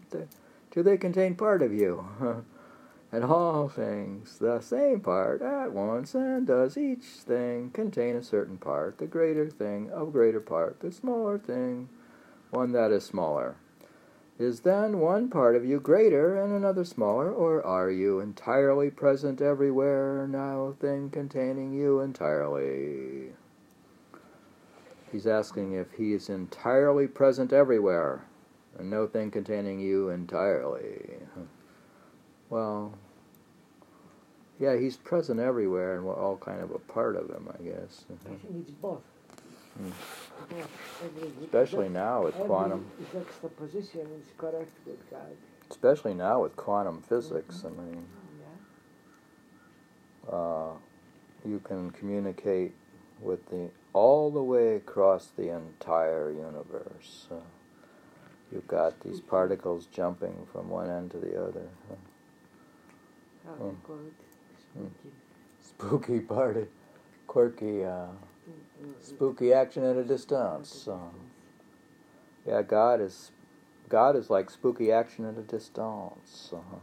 do 0.71 0.83
they 0.85 0.97
contain 0.97 1.35
part 1.35 1.63
of 1.63 1.73
you? 1.73 2.07
and 3.13 3.25
all 3.25 3.69
things, 3.69 4.39
the 4.39 4.61
same 4.61 5.01
part 5.01 5.43
at 5.43 5.73
once, 5.73 6.15
and 6.15 6.47
does 6.47 6.79
each 6.79 7.05
thing 7.05 7.71
contain 7.71 8.15
a 8.15 8.23
certain 8.23 8.57
part, 8.57 8.99
the 8.99 9.07
greater 9.07 9.51
thing 9.51 9.91
of 9.91 10.13
greater 10.13 10.41
part, 10.41 10.81
the 10.81 10.93
smaller 10.93 11.39
thing, 11.39 11.89
one 12.51 12.73
that 12.73 12.93
is 12.93 13.05
smaller. 13.05 13.57
Is 14.39 14.61
then 14.61 14.99
one 14.99 15.29
part 15.29 15.55
of 15.55 15.65
you 15.65 15.79
greater 15.79 16.43
and 16.43 16.53
another 16.53 16.85
smaller, 16.85 17.31
or 17.31 17.65
are 17.65 17.91
you 17.91 18.19
entirely 18.19 18.91
present 18.91 19.41
everywhere, 19.41 20.27
no 20.27 20.75
thing 20.81 21.11
containing 21.11 21.73
you 21.73 22.01
entirely? 22.01 23.33
He's 25.13 25.27
asking 25.27 25.75
if 25.75 25.93
he 25.93 26.15
is 26.15 26.31
entirely 26.31 27.07
present 27.07 27.53
everywhere, 27.53 28.25
and 28.79 28.89
no 28.89 29.07
thing 29.07 29.31
containing 29.31 29.79
you 29.79 30.09
entirely. 30.09 31.19
Well, 32.49 32.95
yeah, 34.59 34.77
he's 34.77 34.97
present 34.97 35.41
everywhere, 35.41 35.97
and 35.97 36.05
we're 36.05 36.19
all 36.19 36.39
kind 36.39 36.63
of 36.63 36.71
a 36.71 36.79
part 36.79 37.17
of 37.17 37.29
him, 37.29 37.49
I 37.53 37.63
guess. 37.63 38.07
I 38.11 38.29
think 38.29 38.41
it's 38.61 38.71
both. 38.73 39.03
Especially 41.43 41.89
now 41.89 42.25
with 42.25 42.35
quantum, 42.35 42.87
juxtaposition 43.13 44.01
is 44.21 44.33
correct 44.37 44.71
with 44.87 45.11
God. 45.11 45.37
especially 45.71 46.15
now 46.15 46.43
with 46.43 46.55
quantum 46.57 47.01
physics. 47.03 47.65
I 47.65 47.71
mean, 47.71 48.07
Yeah. 50.29 50.35
uh, 50.37 50.73
you 51.47 51.59
can 51.61 51.91
communicate 51.91 52.75
with 53.21 53.47
the 53.51 53.71
all 53.95 54.31
the 54.31 54.43
way 54.43 54.77
across 54.77 55.29
the 55.37 55.49
entire 55.49 56.31
universe. 56.31 57.27
Uh, 57.31 57.37
you've 58.51 58.67
got 58.69 59.01
these 59.01 59.21
particles 59.21 59.87
jumping 59.87 60.47
from 60.53 60.69
one 60.71 60.89
end 60.91 61.11
to 61.13 61.19
the 61.19 61.37
other. 61.43 61.69
How 63.47 63.53
Mm. 63.55 63.71
they 63.71 63.77
call 63.87 63.97
it? 63.97 64.13
Mm. 64.79 64.91
Spooky. 64.91 65.13
Spooky 65.61 66.21
party, 66.21 66.67
quirky, 67.27 67.85
uh, 67.85 68.07
spooky 69.01 69.53
action 69.53 69.85
at 69.85 69.97
a 69.97 70.05
distance. 70.05 70.89
Uh, 70.89 70.99
yeah, 72.47 72.63
God 72.63 73.01
is 73.01 73.31
God 73.89 74.17
is 74.17 74.31
like 74.31 74.51
spooky 74.51 74.91
action 74.91 75.25
at 75.27 75.39
a 75.39 75.43
distance. 75.43 76.53
Uh, 76.53 76.79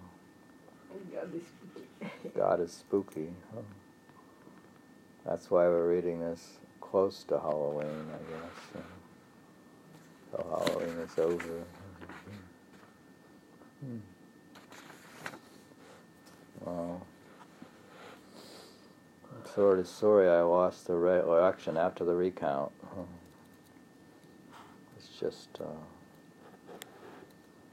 God 1.13 1.33
is 1.35 1.41
spooky. 1.47 2.29
God 2.35 2.61
is 2.61 2.71
spooky. 2.71 3.29
Huh. 3.53 3.61
That's 5.25 5.51
why 5.51 5.67
we're 5.67 5.89
reading 5.89 6.19
this 6.19 6.59
close 6.81 7.23
to 7.25 7.39
Halloween, 7.39 8.07
I 8.13 8.31
guess. 8.31 8.83
So 10.31 10.37
Halloween 10.49 10.97
is 10.99 11.19
over. 11.19 11.63
Hmm. 13.79 13.97
Well, 16.61 17.07
I'm 19.31 19.43
sort 19.59 19.77
of 19.77 19.87
sorry 19.89 20.29
I 20.29 20.39
lost 20.39 20.87
the 20.87 20.93
election 20.93 21.75
after 21.75 22.05
the 22.05 22.15
recount. 22.15 22.71
It's 24.97 25.09
just, 25.19 25.49
uh, 25.59 25.65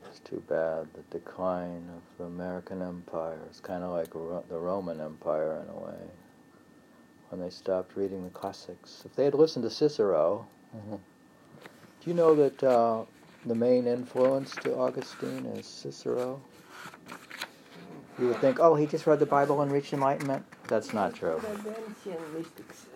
it's 0.05 0.19
too 0.19 0.43
bad. 0.49 0.89
The 0.95 1.17
decline 1.17 1.89
of 1.95 2.03
the 2.19 2.25
American 2.25 2.83
Empire 2.83 3.39
is 3.49 3.61
kind 3.61 3.85
of 3.85 3.93
like 3.93 4.13
Ro- 4.17 4.43
the 4.49 4.59
Roman 4.59 5.01
Empire 5.01 5.63
in 5.63 5.73
a 5.73 5.79
way. 5.79 6.11
When 7.29 7.41
they 7.41 7.51
stopped 7.51 7.97
reading 7.97 8.25
the 8.25 8.31
classics, 8.31 9.05
if 9.05 9.15
they 9.15 9.25
had 9.25 9.35
listened 9.35 9.63
to 9.63 9.71
Cicero, 9.71 10.45
Do 10.73 10.99
you 12.05 12.15
know 12.15 12.35
that 12.35 12.65
uh, 12.65 13.05
the 13.45 13.55
main 13.55 13.87
influence 13.87 14.57
to 14.57 14.77
Augustine 14.77 15.47
is 15.55 15.67
Cicero? 15.67 16.43
You 18.19 18.27
would 18.27 18.41
think, 18.41 18.59
oh, 18.59 18.75
he 18.75 18.87
just 18.87 19.07
read 19.07 19.21
the 19.21 19.27
Bible 19.27 19.63
and 19.63 19.71
reached 19.71 19.93
enlightenment. 19.93 20.45
That's 20.69 20.93
not 20.93 21.15
true. 21.15 21.41
The 21.41 21.71
ancient 21.71 22.35
mystics, 22.39 22.87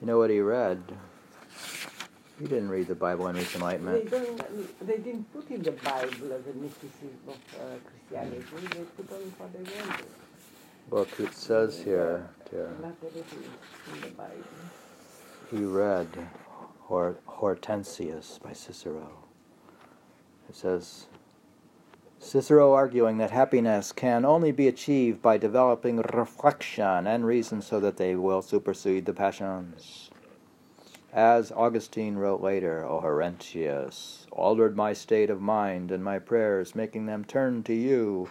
You 0.00 0.06
know 0.06 0.18
what 0.18 0.30
he 0.30 0.40
read? 0.40 0.80
He 2.38 2.46
didn't 2.46 2.68
read 2.68 2.88
the 2.88 2.94
Bible 2.94 3.26
and 3.28 3.38
reach 3.38 3.52
they 3.52 3.58
enlightenment. 3.58 4.10
don't, 4.10 4.86
they 4.86 4.98
didn't 4.98 5.32
put 5.32 5.48
in 5.50 5.62
the 5.62 5.70
Bible 5.72 6.28
the 6.28 6.52
mysticism 6.54 7.18
of 7.28 7.34
uh, 7.34 7.78
Christianity. 7.88 8.44
They 8.70 8.84
put 9.02 9.12
on 9.12 9.20
what 9.38 9.52
they 9.52 9.62
wanted. 9.88 10.06
Look, 10.90 11.20
it 11.20 11.34
says 11.34 11.80
here, 11.80 12.28
dear, 12.50 12.70
Not 12.82 12.94
everything 13.06 13.44
in 13.94 14.00
the 14.00 14.08
Bible. 14.08 14.32
he 15.50 15.64
read 15.64 16.08
Hor- 16.80 17.16
Hortensius 17.28 18.38
by 18.42 18.52
Cicero. 18.52 19.08
It 20.48 20.56
says, 20.56 21.06
Cicero 22.24 22.72
arguing 22.72 23.18
that 23.18 23.32
happiness 23.32 23.92
can 23.92 24.24
only 24.24 24.50
be 24.50 24.66
achieved 24.66 25.20
by 25.20 25.36
developing 25.36 25.98
reflection 25.98 27.06
and 27.06 27.26
reason 27.26 27.60
so 27.60 27.78
that 27.78 27.98
they 27.98 28.16
will 28.16 28.40
supersede 28.40 29.04
the 29.04 29.12
passions. 29.12 30.10
As 31.12 31.52
Augustine 31.52 32.16
wrote 32.16 32.40
later, 32.40 32.82
O 32.82 33.00
Hortensius, 33.02 34.26
altered 34.32 34.74
my 34.74 34.94
state 34.94 35.28
of 35.28 35.42
mind 35.42 35.90
and 35.90 36.02
my 36.02 36.18
prayers, 36.18 36.74
making 36.74 37.04
them 37.04 37.26
turn 37.26 37.62
to 37.64 37.74
you, 37.74 38.30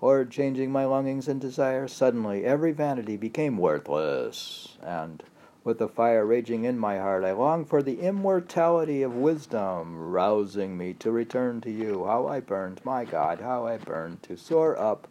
or 0.00 0.24
changing 0.24 0.72
my 0.72 0.84
longings 0.84 1.28
and 1.28 1.40
desires, 1.40 1.92
suddenly 1.92 2.44
every 2.44 2.72
vanity 2.72 3.16
became 3.16 3.56
worthless, 3.56 4.76
and 4.82 5.22
with 5.64 5.78
the 5.78 5.88
fire 5.88 6.24
raging 6.24 6.64
in 6.64 6.78
my 6.78 6.98
heart, 6.98 7.24
I 7.24 7.32
long 7.32 7.64
for 7.64 7.82
the 7.82 8.00
immortality 8.00 9.02
of 9.02 9.14
wisdom, 9.14 9.96
rousing 9.96 10.76
me 10.76 10.94
to 10.94 11.10
return 11.10 11.60
to 11.62 11.70
you. 11.70 12.04
How 12.06 12.26
I 12.26 12.40
burned, 12.40 12.80
my 12.84 13.04
God, 13.04 13.40
how 13.40 13.66
I 13.66 13.76
burned 13.76 14.22
to 14.24 14.36
soar 14.36 14.78
up 14.78 15.08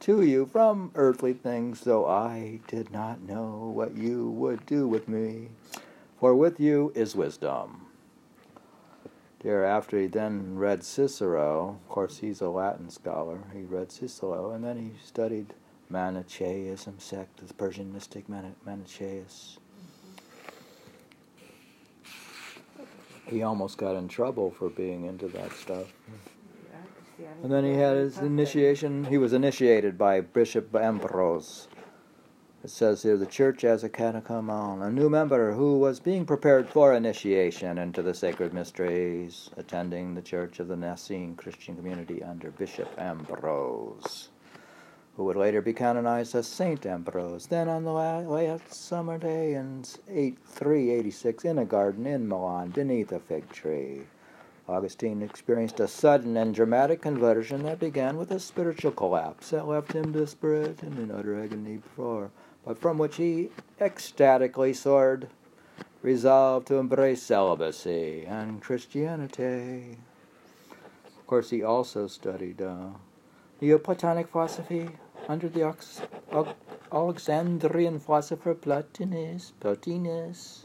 to 0.00 0.22
you 0.22 0.46
from 0.46 0.90
earthly 0.94 1.34
things, 1.34 1.82
though 1.82 2.06
I 2.06 2.60
did 2.66 2.90
not 2.90 3.20
know 3.20 3.70
what 3.74 3.94
you 3.94 4.30
would 4.30 4.64
do 4.66 4.88
with 4.88 5.08
me. 5.08 5.50
For 6.18 6.34
with 6.34 6.58
you 6.58 6.92
is 6.94 7.14
wisdom. 7.14 7.86
Dear, 9.42 9.64
after 9.64 9.98
he 9.98 10.06
then 10.06 10.56
read 10.56 10.84
Cicero, 10.84 11.78
of 11.82 11.88
course 11.88 12.18
he's 12.18 12.42
a 12.42 12.50
Latin 12.50 12.90
scholar, 12.90 13.44
he 13.54 13.62
read 13.62 13.90
Cicero, 13.92 14.50
and 14.50 14.62
then 14.64 14.78
he 14.78 14.92
studied 15.02 15.54
Manichaeism 15.88 16.98
sect, 16.98 17.46
the 17.46 17.54
Persian 17.54 17.92
mystic 17.92 18.28
Mani- 18.28 18.54
Manichaeus. 18.66 19.59
He 23.30 23.42
almost 23.44 23.78
got 23.78 23.94
in 23.94 24.08
trouble 24.08 24.50
for 24.50 24.68
being 24.68 25.04
into 25.04 25.28
that 25.28 25.52
stuff. 25.52 25.92
And 27.42 27.52
then 27.52 27.64
he 27.64 27.74
had 27.74 27.96
his 27.96 28.18
initiation. 28.18 29.04
He 29.04 29.18
was 29.18 29.32
initiated 29.32 29.96
by 29.96 30.20
Bishop 30.20 30.74
Ambrose. 30.74 31.68
It 32.64 32.70
says 32.70 33.02
here 33.02 33.16
the 33.16 33.26
church 33.26 33.64
as 33.64 33.84
a 33.84 33.88
catechumen, 33.88 34.82
a 34.82 34.90
new 34.90 35.08
member 35.08 35.52
who 35.52 35.78
was 35.78 36.00
being 36.00 36.26
prepared 36.26 36.68
for 36.68 36.92
initiation 36.92 37.78
into 37.78 38.02
the 38.02 38.12
sacred 38.14 38.52
mysteries, 38.52 39.48
attending 39.56 40.14
the 40.14 40.22
church 40.22 40.58
of 40.58 40.68
the 40.68 40.76
Nicene 40.76 41.36
Christian 41.36 41.76
community 41.76 42.22
under 42.22 42.50
Bishop 42.50 42.90
Ambrose, 42.98 44.29
who 45.16 45.24
would 45.24 45.36
later 45.36 45.60
be 45.60 45.72
canonized 45.72 46.34
as 46.34 46.46
Saint 46.46 46.86
Ambrose. 46.86 47.46
Then 47.46 47.68
on 47.68 47.84
the 47.84 47.92
last 47.92 48.72
summer 48.72 49.18
day 49.18 49.54
in 49.54 49.84
8, 50.08 50.38
386 50.46 51.44
in 51.44 51.58
a 51.58 51.64
garden 51.64 52.06
in 52.06 52.28
Milan 52.28 52.70
beneath 52.70 53.12
a 53.12 53.20
fig 53.20 53.50
tree. 53.50 54.02
Augustine 54.68 55.20
experienced 55.20 55.80
a 55.80 55.88
sudden 55.88 56.36
and 56.36 56.54
dramatic 56.54 57.02
conversion 57.02 57.64
that 57.64 57.80
began 57.80 58.16
with 58.16 58.30
a 58.30 58.38
spiritual 58.38 58.92
collapse 58.92 59.50
that 59.50 59.66
left 59.66 59.92
him 59.92 60.12
desperate 60.12 60.82
and 60.82 60.96
in 60.96 61.10
utter 61.10 61.42
agony 61.42 61.78
before, 61.78 62.30
but 62.64 62.78
from 62.78 62.96
which 62.96 63.16
he 63.16 63.50
ecstatically 63.80 64.72
soared, 64.72 65.28
resolved 66.02 66.68
to 66.68 66.76
embrace 66.76 67.22
celibacy 67.22 68.24
and 68.26 68.62
Christianity. 68.62 69.98
Of 71.18 71.26
course, 71.26 71.50
he 71.50 71.64
also 71.64 72.06
studied 72.06 72.62
uh, 72.62 72.90
Neoplatonic 73.60 74.28
philosophy 74.28 74.88
under 75.28 75.48
the 75.48 75.62
Ox- 75.62 76.00
Al- 76.32 76.56
Alexandrian 76.90 77.98
philosopher 77.98 78.54
Plotinus. 78.54 79.52
Plotinus 79.60 80.64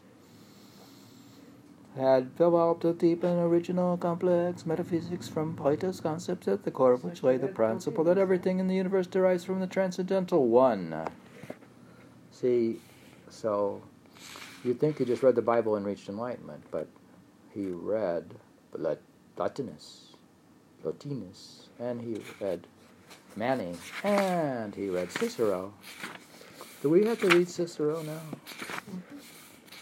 had 1.98 2.36
developed 2.36 2.86
a 2.86 2.94
deep 2.94 3.24
and 3.24 3.40
original 3.40 3.98
complex 3.98 4.66
metaphysics 4.66 5.28
from 5.28 5.56
Plato's 5.56 6.00
concepts 6.00 6.48
at 6.48 6.64
the 6.64 6.72
core 6.72 6.94
of 6.94 7.04
which 7.04 7.24
lay 7.24 7.38
the 7.38 7.48
principle 7.48 8.04
that 8.06 8.18
everything 8.18 8.60
in 8.60 8.68
the 8.68 8.76
universe 8.76 9.08
derives 9.08 9.44
from 9.44 9.60
the 9.60 9.68
transcendental 9.68 10.48
one. 10.48 10.94
See, 12.32 12.82
so 13.30 13.82
you'd 14.64 14.80
think 14.80 14.98
he 14.98 15.06
just 15.06 15.24
read 15.24 15.36
the 15.36 15.42
Bible 15.42 15.76
and 15.76 15.86
reached 15.86 16.10
enlightenment, 16.10 16.64
but 16.72 16.88
he 17.54 17.68
read 17.68 18.36
Plotinus, 19.36 20.16
Plotinus, 20.82 21.70
and 21.80 22.02
he 22.02 22.22
read 22.42 22.68
Manning, 23.36 23.78
and 24.04 24.74
he 24.74 24.90
read 24.90 25.12
Cicero. 25.12 25.74
Do 26.82 26.90
we 26.90 27.04
have 27.06 27.20
to 27.20 27.28
read 27.28 27.50
Cicero 27.50 28.02
now? 28.04 28.22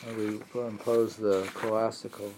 Or 0.08 0.14
we 0.18 0.40
impose 0.68 1.16
the 1.16 1.44
classical, 1.54 2.34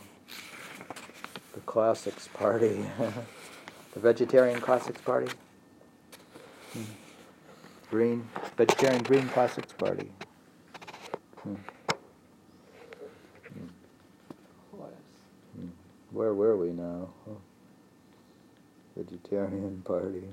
the 1.54 1.62
classics 1.62 2.28
party, 2.28 2.86
the 3.94 4.00
vegetarian 4.00 4.60
classics 4.60 5.02
party, 5.02 5.32
Hmm. 6.74 6.82
green 7.90 8.28
vegetarian 8.58 9.02
green 9.04 9.28
classics 9.30 9.72
party. 9.72 10.12
Hmm. 11.44 11.56
Horus. 14.72 14.94
Where 16.12 16.34
were 16.34 16.58
we 16.58 16.72
now? 16.72 17.08
Vegetarian 18.98 19.82
party. 19.86 20.24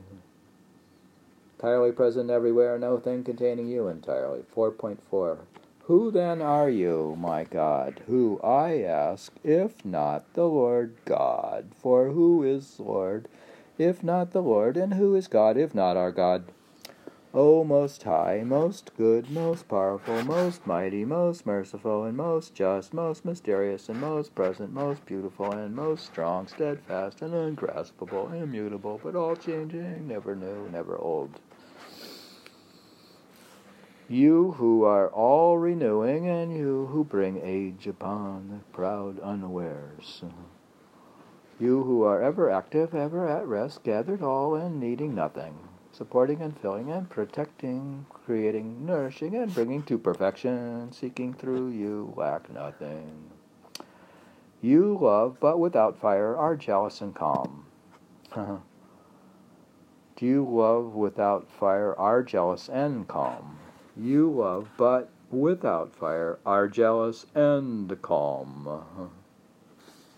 Entirely 1.62 1.92
present 1.92 2.28
everywhere, 2.28 2.76
no 2.76 2.98
thing 2.98 3.22
containing 3.22 3.68
you 3.68 3.86
entirely. 3.86 4.40
4.4. 4.52 5.38
Who 5.84 6.10
then 6.10 6.42
are 6.42 6.68
you, 6.68 7.16
my 7.16 7.44
God? 7.44 8.00
Who, 8.08 8.40
I 8.42 8.82
ask, 8.82 9.32
if 9.44 9.84
not 9.84 10.24
the 10.34 10.48
Lord 10.48 10.96
God? 11.04 11.66
For 11.78 12.10
who 12.10 12.42
is 12.42 12.80
Lord, 12.80 13.28
if 13.78 14.02
not 14.02 14.32
the 14.32 14.42
Lord? 14.42 14.76
And 14.76 14.94
who 14.94 15.14
is 15.14 15.28
God, 15.28 15.56
if 15.56 15.72
not 15.72 15.96
our 15.96 16.10
God? 16.10 16.46
O 17.32 17.62
Most 17.62 18.02
High, 18.02 18.42
most 18.44 18.90
good, 18.96 19.30
most 19.30 19.68
powerful, 19.68 20.20
most 20.24 20.66
mighty, 20.66 21.04
most 21.04 21.46
merciful, 21.46 22.02
and 22.02 22.16
most 22.16 22.56
just, 22.56 22.92
most 22.92 23.24
mysterious, 23.24 23.88
and 23.88 24.00
most 24.00 24.34
present, 24.34 24.72
most 24.72 25.06
beautiful, 25.06 25.52
and 25.52 25.76
most 25.76 26.06
strong, 26.06 26.48
steadfast, 26.48 27.22
and 27.22 27.32
ungraspable, 27.32 28.32
immutable, 28.32 29.00
but 29.00 29.14
all 29.14 29.36
changing, 29.36 30.08
never 30.08 30.34
new, 30.34 30.68
never 30.68 30.98
old. 30.98 31.38
You 34.12 34.52
who 34.58 34.84
are 34.84 35.08
all 35.08 35.56
renewing, 35.56 36.28
and 36.28 36.54
you 36.54 36.84
who 36.92 37.02
bring 37.02 37.40
age 37.42 37.86
upon 37.86 38.50
the 38.50 38.58
proud 38.76 39.18
unawares. 39.20 40.22
You 41.58 41.82
who 41.84 42.02
are 42.02 42.20
ever 42.20 42.50
active, 42.50 42.94
ever 42.94 43.26
at 43.26 43.46
rest, 43.46 43.82
gathered 43.84 44.20
all 44.20 44.54
and 44.54 44.78
needing 44.78 45.14
nothing, 45.14 45.56
supporting 45.92 46.42
and 46.42 46.54
filling 46.58 46.90
and 46.90 47.08
protecting, 47.08 48.04
creating, 48.10 48.84
nourishing, 48.84 49.34
and 49.34 49.54
bringing 49.54 49.82
to 49.84 49.96
perfection, 49.96 50.92
seeking 50.92 51.32
through 51.32 51.70
you, 51.70 52.12
lack 52.14 52.52
nothing. 52.52 53.30
You 54.60 54.98
love, 55.00 55.38
but 55.40 55.58
without 55.58 55.98
fire, 55.98 56.36
are 56.36 56.54
jealous 56.54 57.00
and 57.00 57.14
calm. 57.14 57.64
Do 58.34 58.60
you 60.26 60.44
love 60.46 60.94
without 60.94 61.50
fire, 61.50 61.98
are 61.98 62.22
jealous 62.22 62.68
and 62.68 63.08
calm? 63.08 63.60
You 63.96 64.30
love, 64.30 64.68
but 64.76 65.10
without 65.30 65.94
fire, 65.94 66.38
are 66.46 66.68
jealous 66.68 67.26
and 67.34 68.00
calm. 68.00 69.10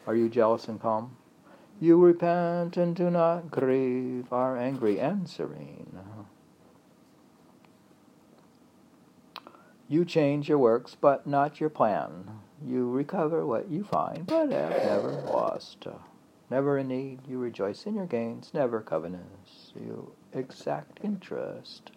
Are 0.07 0.15
you 0.15 0.29
jealous 0.29 0.69
and 0.69 0.81
calm? 0.81 1.17
You 1.81 2.01
repent 2.01 2.77
and 2.77 2.95
do 2.95 3.11
not 3.11 3.51
grieve, 3.51 4.33
are 4.33 4.57
angry 4.57 5.01
and 5.01 5.29
serene. 5.29 5.99
You 9.89 10.05
change 10.05 10.49
your 10.49 10.59
works, 10.59 10.97
but 10.99 11.27
not 11.27 11.61
your 11.61 11.71
plan. 11.71 12.41
You 12.65 12.91
recover 12.91 13.45
what 13.45 13.69
you 13.69 13.85
find, 13.85 14.27
but 14.27 14.51
have 14.51 14.71
never 14.71 15.11
lost. 15.11 15.87
Never 16.51 16.79
in 16.79 16.89
need, 16.89 17.21
you 17.29 17.39
rejoice 17.39 17.85
in 17.87 17.95
your 17.95 18.07
gains, 18.07 18.53
never 18.55 18.81
covetous. 18.81 19.73
You 19.75 20.13
exact 20.33 21.01
interest. 21.03 21.91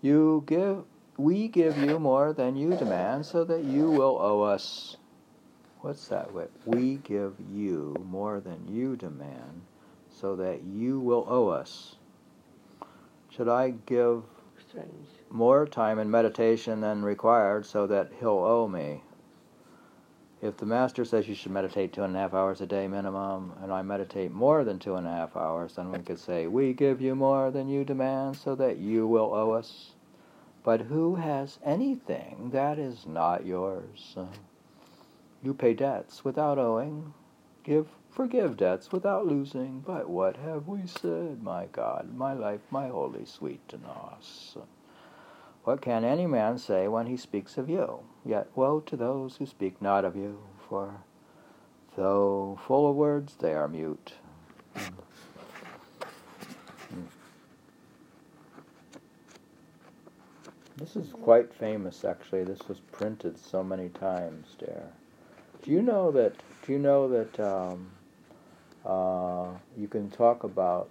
You 0.00 0.44
give, 0.46 0.84
we 1.16 1.48
give 1.48 1.76
you 1.78 1.98
more 1.98 2.32
than 2.32 2.56
you 2.56 2.76
demand, 2.76 3.26
so 3.26 3.44
that 3.44 3.64
you 3.64 3.90
will 3.90 4.16
owe 4.20 4.42
us. 4.42 4.96
What's 5.80 6.06
that? 6.08 6.28
We 6.64 6.96
give 6.96 7.34
you 7.52 7.96
more 8.08 8.40
than 8.40 8.68
you 8.68 8.96
demand, 8.96 9.62
so 10.10 10.36
that 10.36 10.62
you 10.62 11.00
will 11.00 11.26
owe 11.28 11.48
us. 11.48 11.96
Should 13.30 13.48
I 13.48 13.70
give 13.86 14.22
Strange. 14.68 15.08
more 15.30 15.66
time 15.66 15.98
in 15.98 16.10
meditation 16.10 16.80
than 16.80 17.02
required 17.02 17.66
so 17.66 17.86
that 17.88 18.12
he'll 18.18 18.30
owe 18.30 18.68
me? 18.68 19.02
If 20.40 20.56
the 20.58 20.66
master 20.66 21.04
says 21.04 21.26
you 21.26 21.34
should 21.34 21.50
meditate 21.50 21.92
two 21.92 22.04
and 22.04 22.14
a 22.14 22.18
half 22.20 22.32
hours 22.32 22.60
a 22.60 22.66
day 22.66 22.86
minimum, 22.86 23.54
and 23.60 23.72
I 23.72 23.82
meditate 23.82 24.30
more 24.30 24.62
than 24.62 24.78
two 24.78 24.94
and 24.94 25.06
a 25.06 25.10
half 25.10 25.36
hours, 25.36 25.74
then 25.74 25.90
we 25.90 25.98
could 25.98 26.20
say, 26.20 26.46
We 26.46 26.72
give 26.72 27.00
you 27.00 27.16
more 27.16 27.50
than 27.50 27.68
you 27.68 27.84
demand 27.84 28.36
so 28.36 28.54
that 28.54 28.78
you 28.78 29.06
will 29.08 29.34
owe 29.34 29.50
us. 29.50 29.94
But 30.62 30.82
who 30.82 31.16
has 31.16 31.58
anything 31.64 32.50
that 32.52 32.78
is 32.78 33.04
not 33.04 33.46
yours? 33.46 34.16
You 35.42 35.54
pay 35.54 35.74
debts 35.74 36.24
without 36.24 36.58
owing. 36.58 37.14
Give, 37.64 37.88
forgive 38.10 38.56
debts 38.56 38.92
without 38.92 39.26
losing. 39.26 39.80
But 39.80 40.08
what 40.08 40.36
have 40.36 40.68
we 40.68 40.86
said, 40.86 41.42
my 41.42 41.66
God, 41.66 42.14
my 42.14 42.32
life, 42.32 42.60
my 42.70 42.88
holy 42.88 43.24
sweet 43.24 43.66
Dinos? 43.68 44.56
What 45.68 45.82
can 45.82 46.02
any 46.02 46.26
man 46.26 46.56
say 46.56 46.88
when 46.88 47.08
he 47.08 47.18
speaks 47.18 47.58
of 47.58 47.68
you? 47.68 48.00
Yet 48.24 48.48
woe 48.54 48.80
to 48.80 48.96
those 48.96 49.36
who 49.36 49.44
speak 49.44 49.82
not 49.82 50.02
of 50.02 50.16
you, 50.16 50.38
for 50.66 51.02
though 51.94 52.58
full 52.66 52.88
of 52.88 52.96
words, 52.96 53.36
they 53.38 53.52
are 53.52 53.68
mute. 53.68 54.14
This 60.78 60.96
is 60.96 61.12
quite 61.12 61.52
famous, 61.52 62.02
actually. 62.02 62.44
This 62.44 62.66
was 62.66 62.80
printed 62.90 63.38
so 63.38 63.62
many 63.62 63.90
times 63.90 64.56
there. 64.58 64.88
Do 65.62 65.70
you 65.70 65.82
know 65.82 66.10
that? 66.12 66.32
Do 66.64 66.72
you 66.72 66.78
know 66.78 67.08
that 67.10 67.40
um, 67.40 67.90
uh, 68.86 69.48
you 69.76 69.86
can 69.86 70.08
talk 70.08 70.44
about 70.44 70.88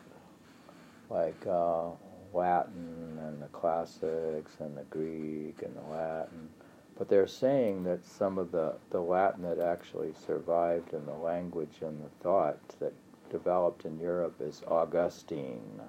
like 1.09 1.47
uh, 1.47 1.87
Latin 2.33 3.19
and 3.21 3.41
the 3.41 3.47
classics 3.47 4.53
and 4.59 4.77
the 4.77 4.83
Greek 4.83 5.61
and 5.63 5.75
the 5.75 5.91
Latin, 5.91 6.49
but 6.97 7.09
they're 7.09 7.27
saying 7.27 7.83
that 7.83 8.05
some 8.05 8.37
of 8.37 8.51
the 8.51 8.75
the 8.89 9.01
Latin 9.01 9.43
that 9.43 9.59
actually 9.59 10.13
survived 10.25 10.93
in 10.93 11.05
the 11.05 11.13
language 11.13 11.77
and 11.81 12.03
the 12.03 12.23
thought 12.23 12.57
that 12.79 12.93
developed 13.29 13.85
in 13.85 13.99
Europe 13.99 14.35
is 14.39 14.61
Augustine. 14.67 15.81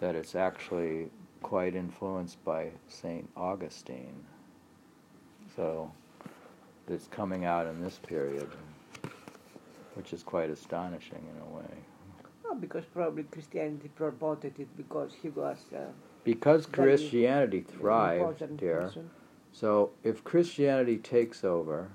That 0.00 0.14
it's 0.14 0.34
actually 0.34 1.10
quite 1.42 1.74
influenced 1.74 2.44
by 2.44 2.70
Saint 2.88 3.28
Augustine. 3.36 4.24
So 5.56 5.90
it's 6.88 7.06
coming 7.08 7.44
out 7.44 7.66
in 7.66 7.82
this 7.82 7.98
period, 8.06 8.48
which 9.94 10.12
is 10.12 10.22
quite 10.22 10.50
astonishing 10.50 11.26
in 11.34 11.42
a 11.42 11.56
way. 11.56 11.87
Oh, 12.50 12.54
because 12.54 12.84
probably 12.86 13.24
Christianity 13.24 13.88
promoted 13.94 14.58
it 14.58 14.74
because 14.76 15.12
he 15.20 15.28
was 15.28 15.58
uh, 15.74 15.80
Because 16.24 16.66
Christianity 16.66 17.60
thrived, 17.60 18.56
dear. 18.56 18.82
person. 18.84 19.10
So 19.52 19.90
if 20.02 20.24
Christianity 20.24 20.96
takes 20.98 21.44
over, 21.44 21.88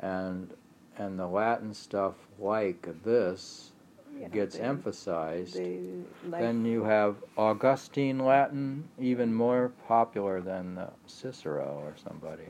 and 0.00 0.52
and 0.98 1.18
the 1.18 1.26
Latin 1.26 1.74
stuff 1.74 2.14
like 2.38 2.88
this 3.04 3.72
Yeah, 4.18 4.28
gets 4.28 4.56
they- 4.56 4.62
emphasized, 4.62 5.54
they 5.56 5.80
like 6.24 6.40
then 6.40 6.64
you 6.64 6.84
have 6.84 7.16
Augustine 7.36 8.18
Latin 8.18 8.88
even 8.98 9.34
more 9.34 9.72
popular 9.86 10.40
than 10.40 10.80
Cicero 11.06 11.80
or 11.84 11.94
somebody. 11.96 12.44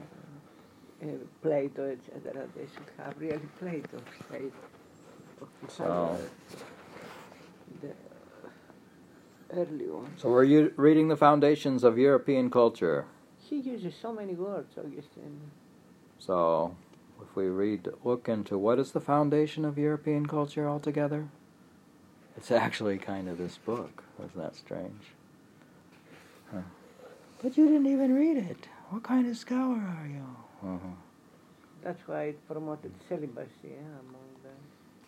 uh, 1.02 1.06
Plato, 1.42 1.90
etc. 1.90 2.48
They 2.54 2.66
should 2.66 2.90
have 2.98 3.14
really 3.18 3.48
Plato 3.58 3.98
say. 4.30 4.42
So- 5.68 6.18
early 9.52 9.88
one. 9.88 10.12
So 10.16 10.28
we're 10.30 10.44
you 10.44 10.72
reading 10.76 11.08
the 11.08 11.16
foundations 11.16 11.84
of 11.84 11.98
European 11.98 12.50
culture. 12.50 13.06
He 13.38 13.56
uses 13.60 13.94
so 14.00 14.12
many 14.12 14.34
words, 14.34 14.76
Augustine. 14.76 15.40
So 16.18 16.76
if 17.22 17.36
we 17.36 17.46
read, 17.46 17.88
look 18.04 18.28
into 18.28 18.58
what 18.58 18.78
is 18.78 18.92
the 18.92 19.00
foundation 19.00 19.64
of 19.64 19.78
European 19.78 20.26
culture 20.26 20.68
altogether, 20.68 21.28
it's 22.36 22.50
actually 22.50 22.98
kind 22.98 23.28
of 23.28 23.38
this 23.38 23.56
book. 23.58 24.02
Isn't 24.18 24.36
that 24.36 24.56
strange? 24.56 25.14
Huh. 26.52 26.62
But 27.42 27.56
you 27.56 27.66
didn't 27.66 27.86
even 27.86 28.14
read 28.14 28.36
it. 28.36 28.68
What 28.90 29.02
kind 29.02 29.28
of 29.28 29.36
scholar 29.36 29.78
are 29.78 30.06
you? 30.06 30.68
Uh-huh. 30.68 30.88
That's 31.82 32.00
why 32.06 32.24
it 32.24 32.48
promoted 32.48 32.92
celibacy 33.08 33.48
yeah, 33.64 34.00
among 34.00 34.26
the. 34.42 34.50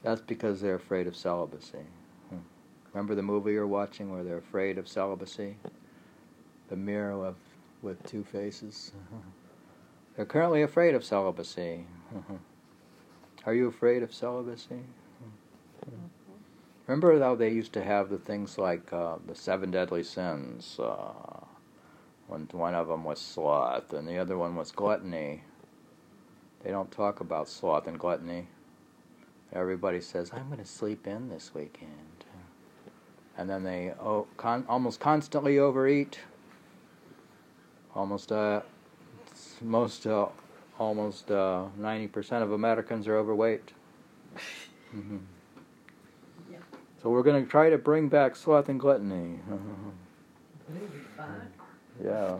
That's 0.03 0.20
because 0.20 0.61
they're 0.61 0.77
afraid 0.77 1.07
of 1.07 1.16
celibacy. 1.16 1.87
Remember 2.98 3.14
the 3.14 3.22
movie 3.22 3.52
you're 3.52 3.64
watching 3.64 4.11
where 4.11 4.24
they're 4.24 4.38
afraid 4.38 4.76
of 4.76 4.88
celibacy? 4.88 5.56
The 6.68 6.74
mirror 6.74 7.24
of, 7.24 7.37
with 7.80 8.04
two 8.04 8.24
faces? 8.24 8.90
They're 10.16 10.26
currently 10.26 10.62
afraid 10.62 10.96
of 10.96 11.04
celibacy. 11.04 11.87
Are 13.46 13.54
you 13.54 13.68
afraid 13.68 14.02
of 14.02 14.12
celibacy? 14.12 14.80
Remember 16.88 17.16
how 17.20 17.37
they 17.37 17.50
used 17.50 17.72
to 17.74 17.84
have 17.84 18.11
the 18.11 18.18
things 18.18 18.58
like 18.58 18.92
uh, 18.92 19.18
the 19.28 19.37
seven 19.37 19.70
deadly 19.70 20.02
sins? 20.02 20.80
Uh, 20.80 21.44
one, 22.26 22.48
one 22.50 22.74
of 22.74 22.88
them 22.88 23.04
was 23.04 23.20
sloth, 23.20 23.92
and 23.92 24.08
the 24.08 24.18
other 24.18 24.37
one 24.37 24.56
was 24.56 24.72
gluttony. 24.72 25.44
They 26.64 26.72
don't 26.72 26.90
talk 26.90 27.20
about 27.20 27.48
sloth 27.48 27.87
and 27.87 27.96
gluttony. 27.96 28.48
Everybody 29.52 30.00
says, 30.00 30.32
I'm 30.34 30.48
going 30.48 30.58
to 30.58 30.64
sleep 30.64 31.06
in 31.06 31.28
this 31.28 31.54
weekend. 31.54 32.08
And 33.38 33.48
then 33.48 33.62
they 33.62 33.92
oh, 34.01 34.27
con- 34.37 34.66
almost 34.68 34.98
constantly 35.01 35.59
overeat. 35.59 36.18
Almost, 37.94 38.33
uh, 38.33 38.61
most, 39.62 40.07
uh, 40.07 40.27
almost 40.79 41.31
uh, 41.31 41.66
90% 41.81 42.42
of 42.42 42.53
Americans 42.53 43.07
are 43.07 43.16
overweight. 43.16 43.72
hmm 44.90 45.18
Yeah. 46.51 46.59
So 47.01 47.11
we're 47.11 47.22
going 47.22 47.42
to 47.42 47.48
try 47.51 47.70
to 47.70 47.79
bring 47.79 48.09
back 48.09 48.35
sloth 48.37 48.68
and 48.68 48.79
gluttony. 48.79 49.38
yeah. 52.05 52.37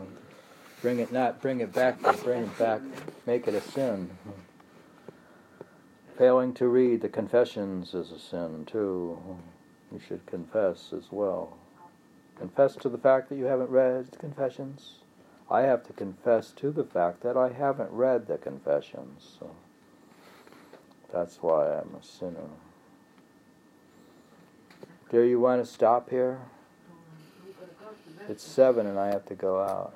Bring 0.81 0.99
it 0.99 1.11
not 1.11 1.41
bring 1.41 1.59
it 1.59 1.73
back, 1.73 2.01
but 2.01 2.23
bring 2.23 2.43
it 2.43 2.57
back, 2.57 2.81
make 3.25 3.47
it 3.47 3.53
a 3.53 3.59
sin. 3.59 4.09
Failing 6.17 6.53
to 6.53 6.67
read 6.67 7.01
the 7.01 7.09
confessions 7.09 7.93
is 7.93 8.11
a 8.11 8.19
sin 8.19 8.65
too. 8.65 9.17
You 9.91 9.99
should 9.99 10.25
confess 10.25 10.93
as 10.95 11.11
well. 11.11 11.57
Confess 12.37 12.75
to 12.77 12.89
the 12.89 12.97
fact 12.97 13.29
that 13.29 13.35
you 13.35 13.45
haven't 13.45 13.69
read 13.69 14.11
the 14.11 14.17
confessions. 14.17 14.99
I 15.49 15.61
have 15.61 15.85
to 15.87 15.93
confess 15.93 16.51
to 16.57 16.71
the 16.71 16.83
fact 16.83 17.21
that 17.21 17.35
I 17.35 17.49
haven't 17.49 17.91
read 17.91 18.27
the 18.27 18.37
confessions. 18.37 19.37
So 19.39 19.55
that's 21.11 21.37
why 21.41 21.79
I'm 21.79 21.95
a 21.99 22.03
sinner. 22.03 22.49
Do 25.11 25.21
you 25.21 25.39
want 25.39 25.65
to 25.65 25.71
stop 25.71 26.11
here? 26.11 26.39
It's 28.29 28.43
seven 28.43 28.85
and 28.85 28.99
I 28.99 29.07
have 29.07 29.25
to 29.25 29.35
go 29.35 29.59
out. 29.59 29.95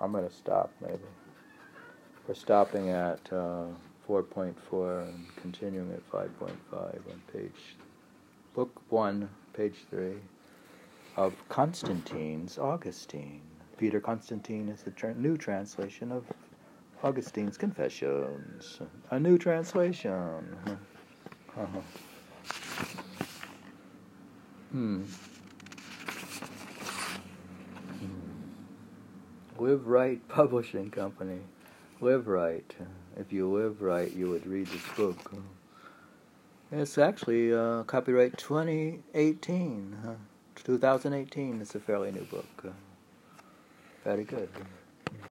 I'm 0.00 0.10
going 0.10 0.28
to 0.28 0.34
stop 0.34 0.72
maybe. 0.80 0.98
We're 2.26 2.34
stopping 2.34 2.88
at 2.90 3.20
uh, 3.32 3.66
4.4 4.08 5.08
and 5.08 5.36
continuing 5.36 5.92
at 5.92 6.10
5.5 6.10 6.50
on 6.72 7.22
page, 7.32 7.76
book 8.54 8.80
1, 8.88 9.28
page 9.52 9.74
3 9.90 10.12
of 11.16 11.34
Constantine's 11.48 12.56
Augustine. 12.56 13.42
Peter 13.76 14.00
Constantine 14.00 14.68
is 14.68 14.82
the 14.82 14.92
tra- 14.92 15.14
new 15.14 15.36
translation 15.36 16.12
of 16.12 16.24
Augustine's 17.02 17.58
Confessions. 17.58 18.80
A 19.10 19.18
new 19.18 19.36
translation. 19.38 20.44
Uh-huh. 21.58 21.80
Hmm. 24.72 25.04
Live 29.60 29.86
Right 29.86 30.26
Publishing 30.26 30.90
Company. 30.90 31.38
Live 32.00 32.26
Right. 32.26 32.74
If 33.16 33.32
you 33.32 33.48
live 33.48 33.82
right, 33.82 34.12
you 34.12 34.28
would 34.30 34.44
read 34.48 34.66
this 34.66 34.82
book. 34.96 35.32
It's 36.76 36.98
actually 36.98 37.54
uh, 37.54 37.84
copyright 37.84 38.36
2018. 38.36 39.96
Huh? 40.04 40.14
2018. 40.56 41.60
It's 41.60 41.76
a 41.76 41.78
fairly 41.78 42.10
new 42.10 42.24
book. 42.24 42.46
Uh, 42.64 42.70
very 44.02 44.24
good. 44.24 44.48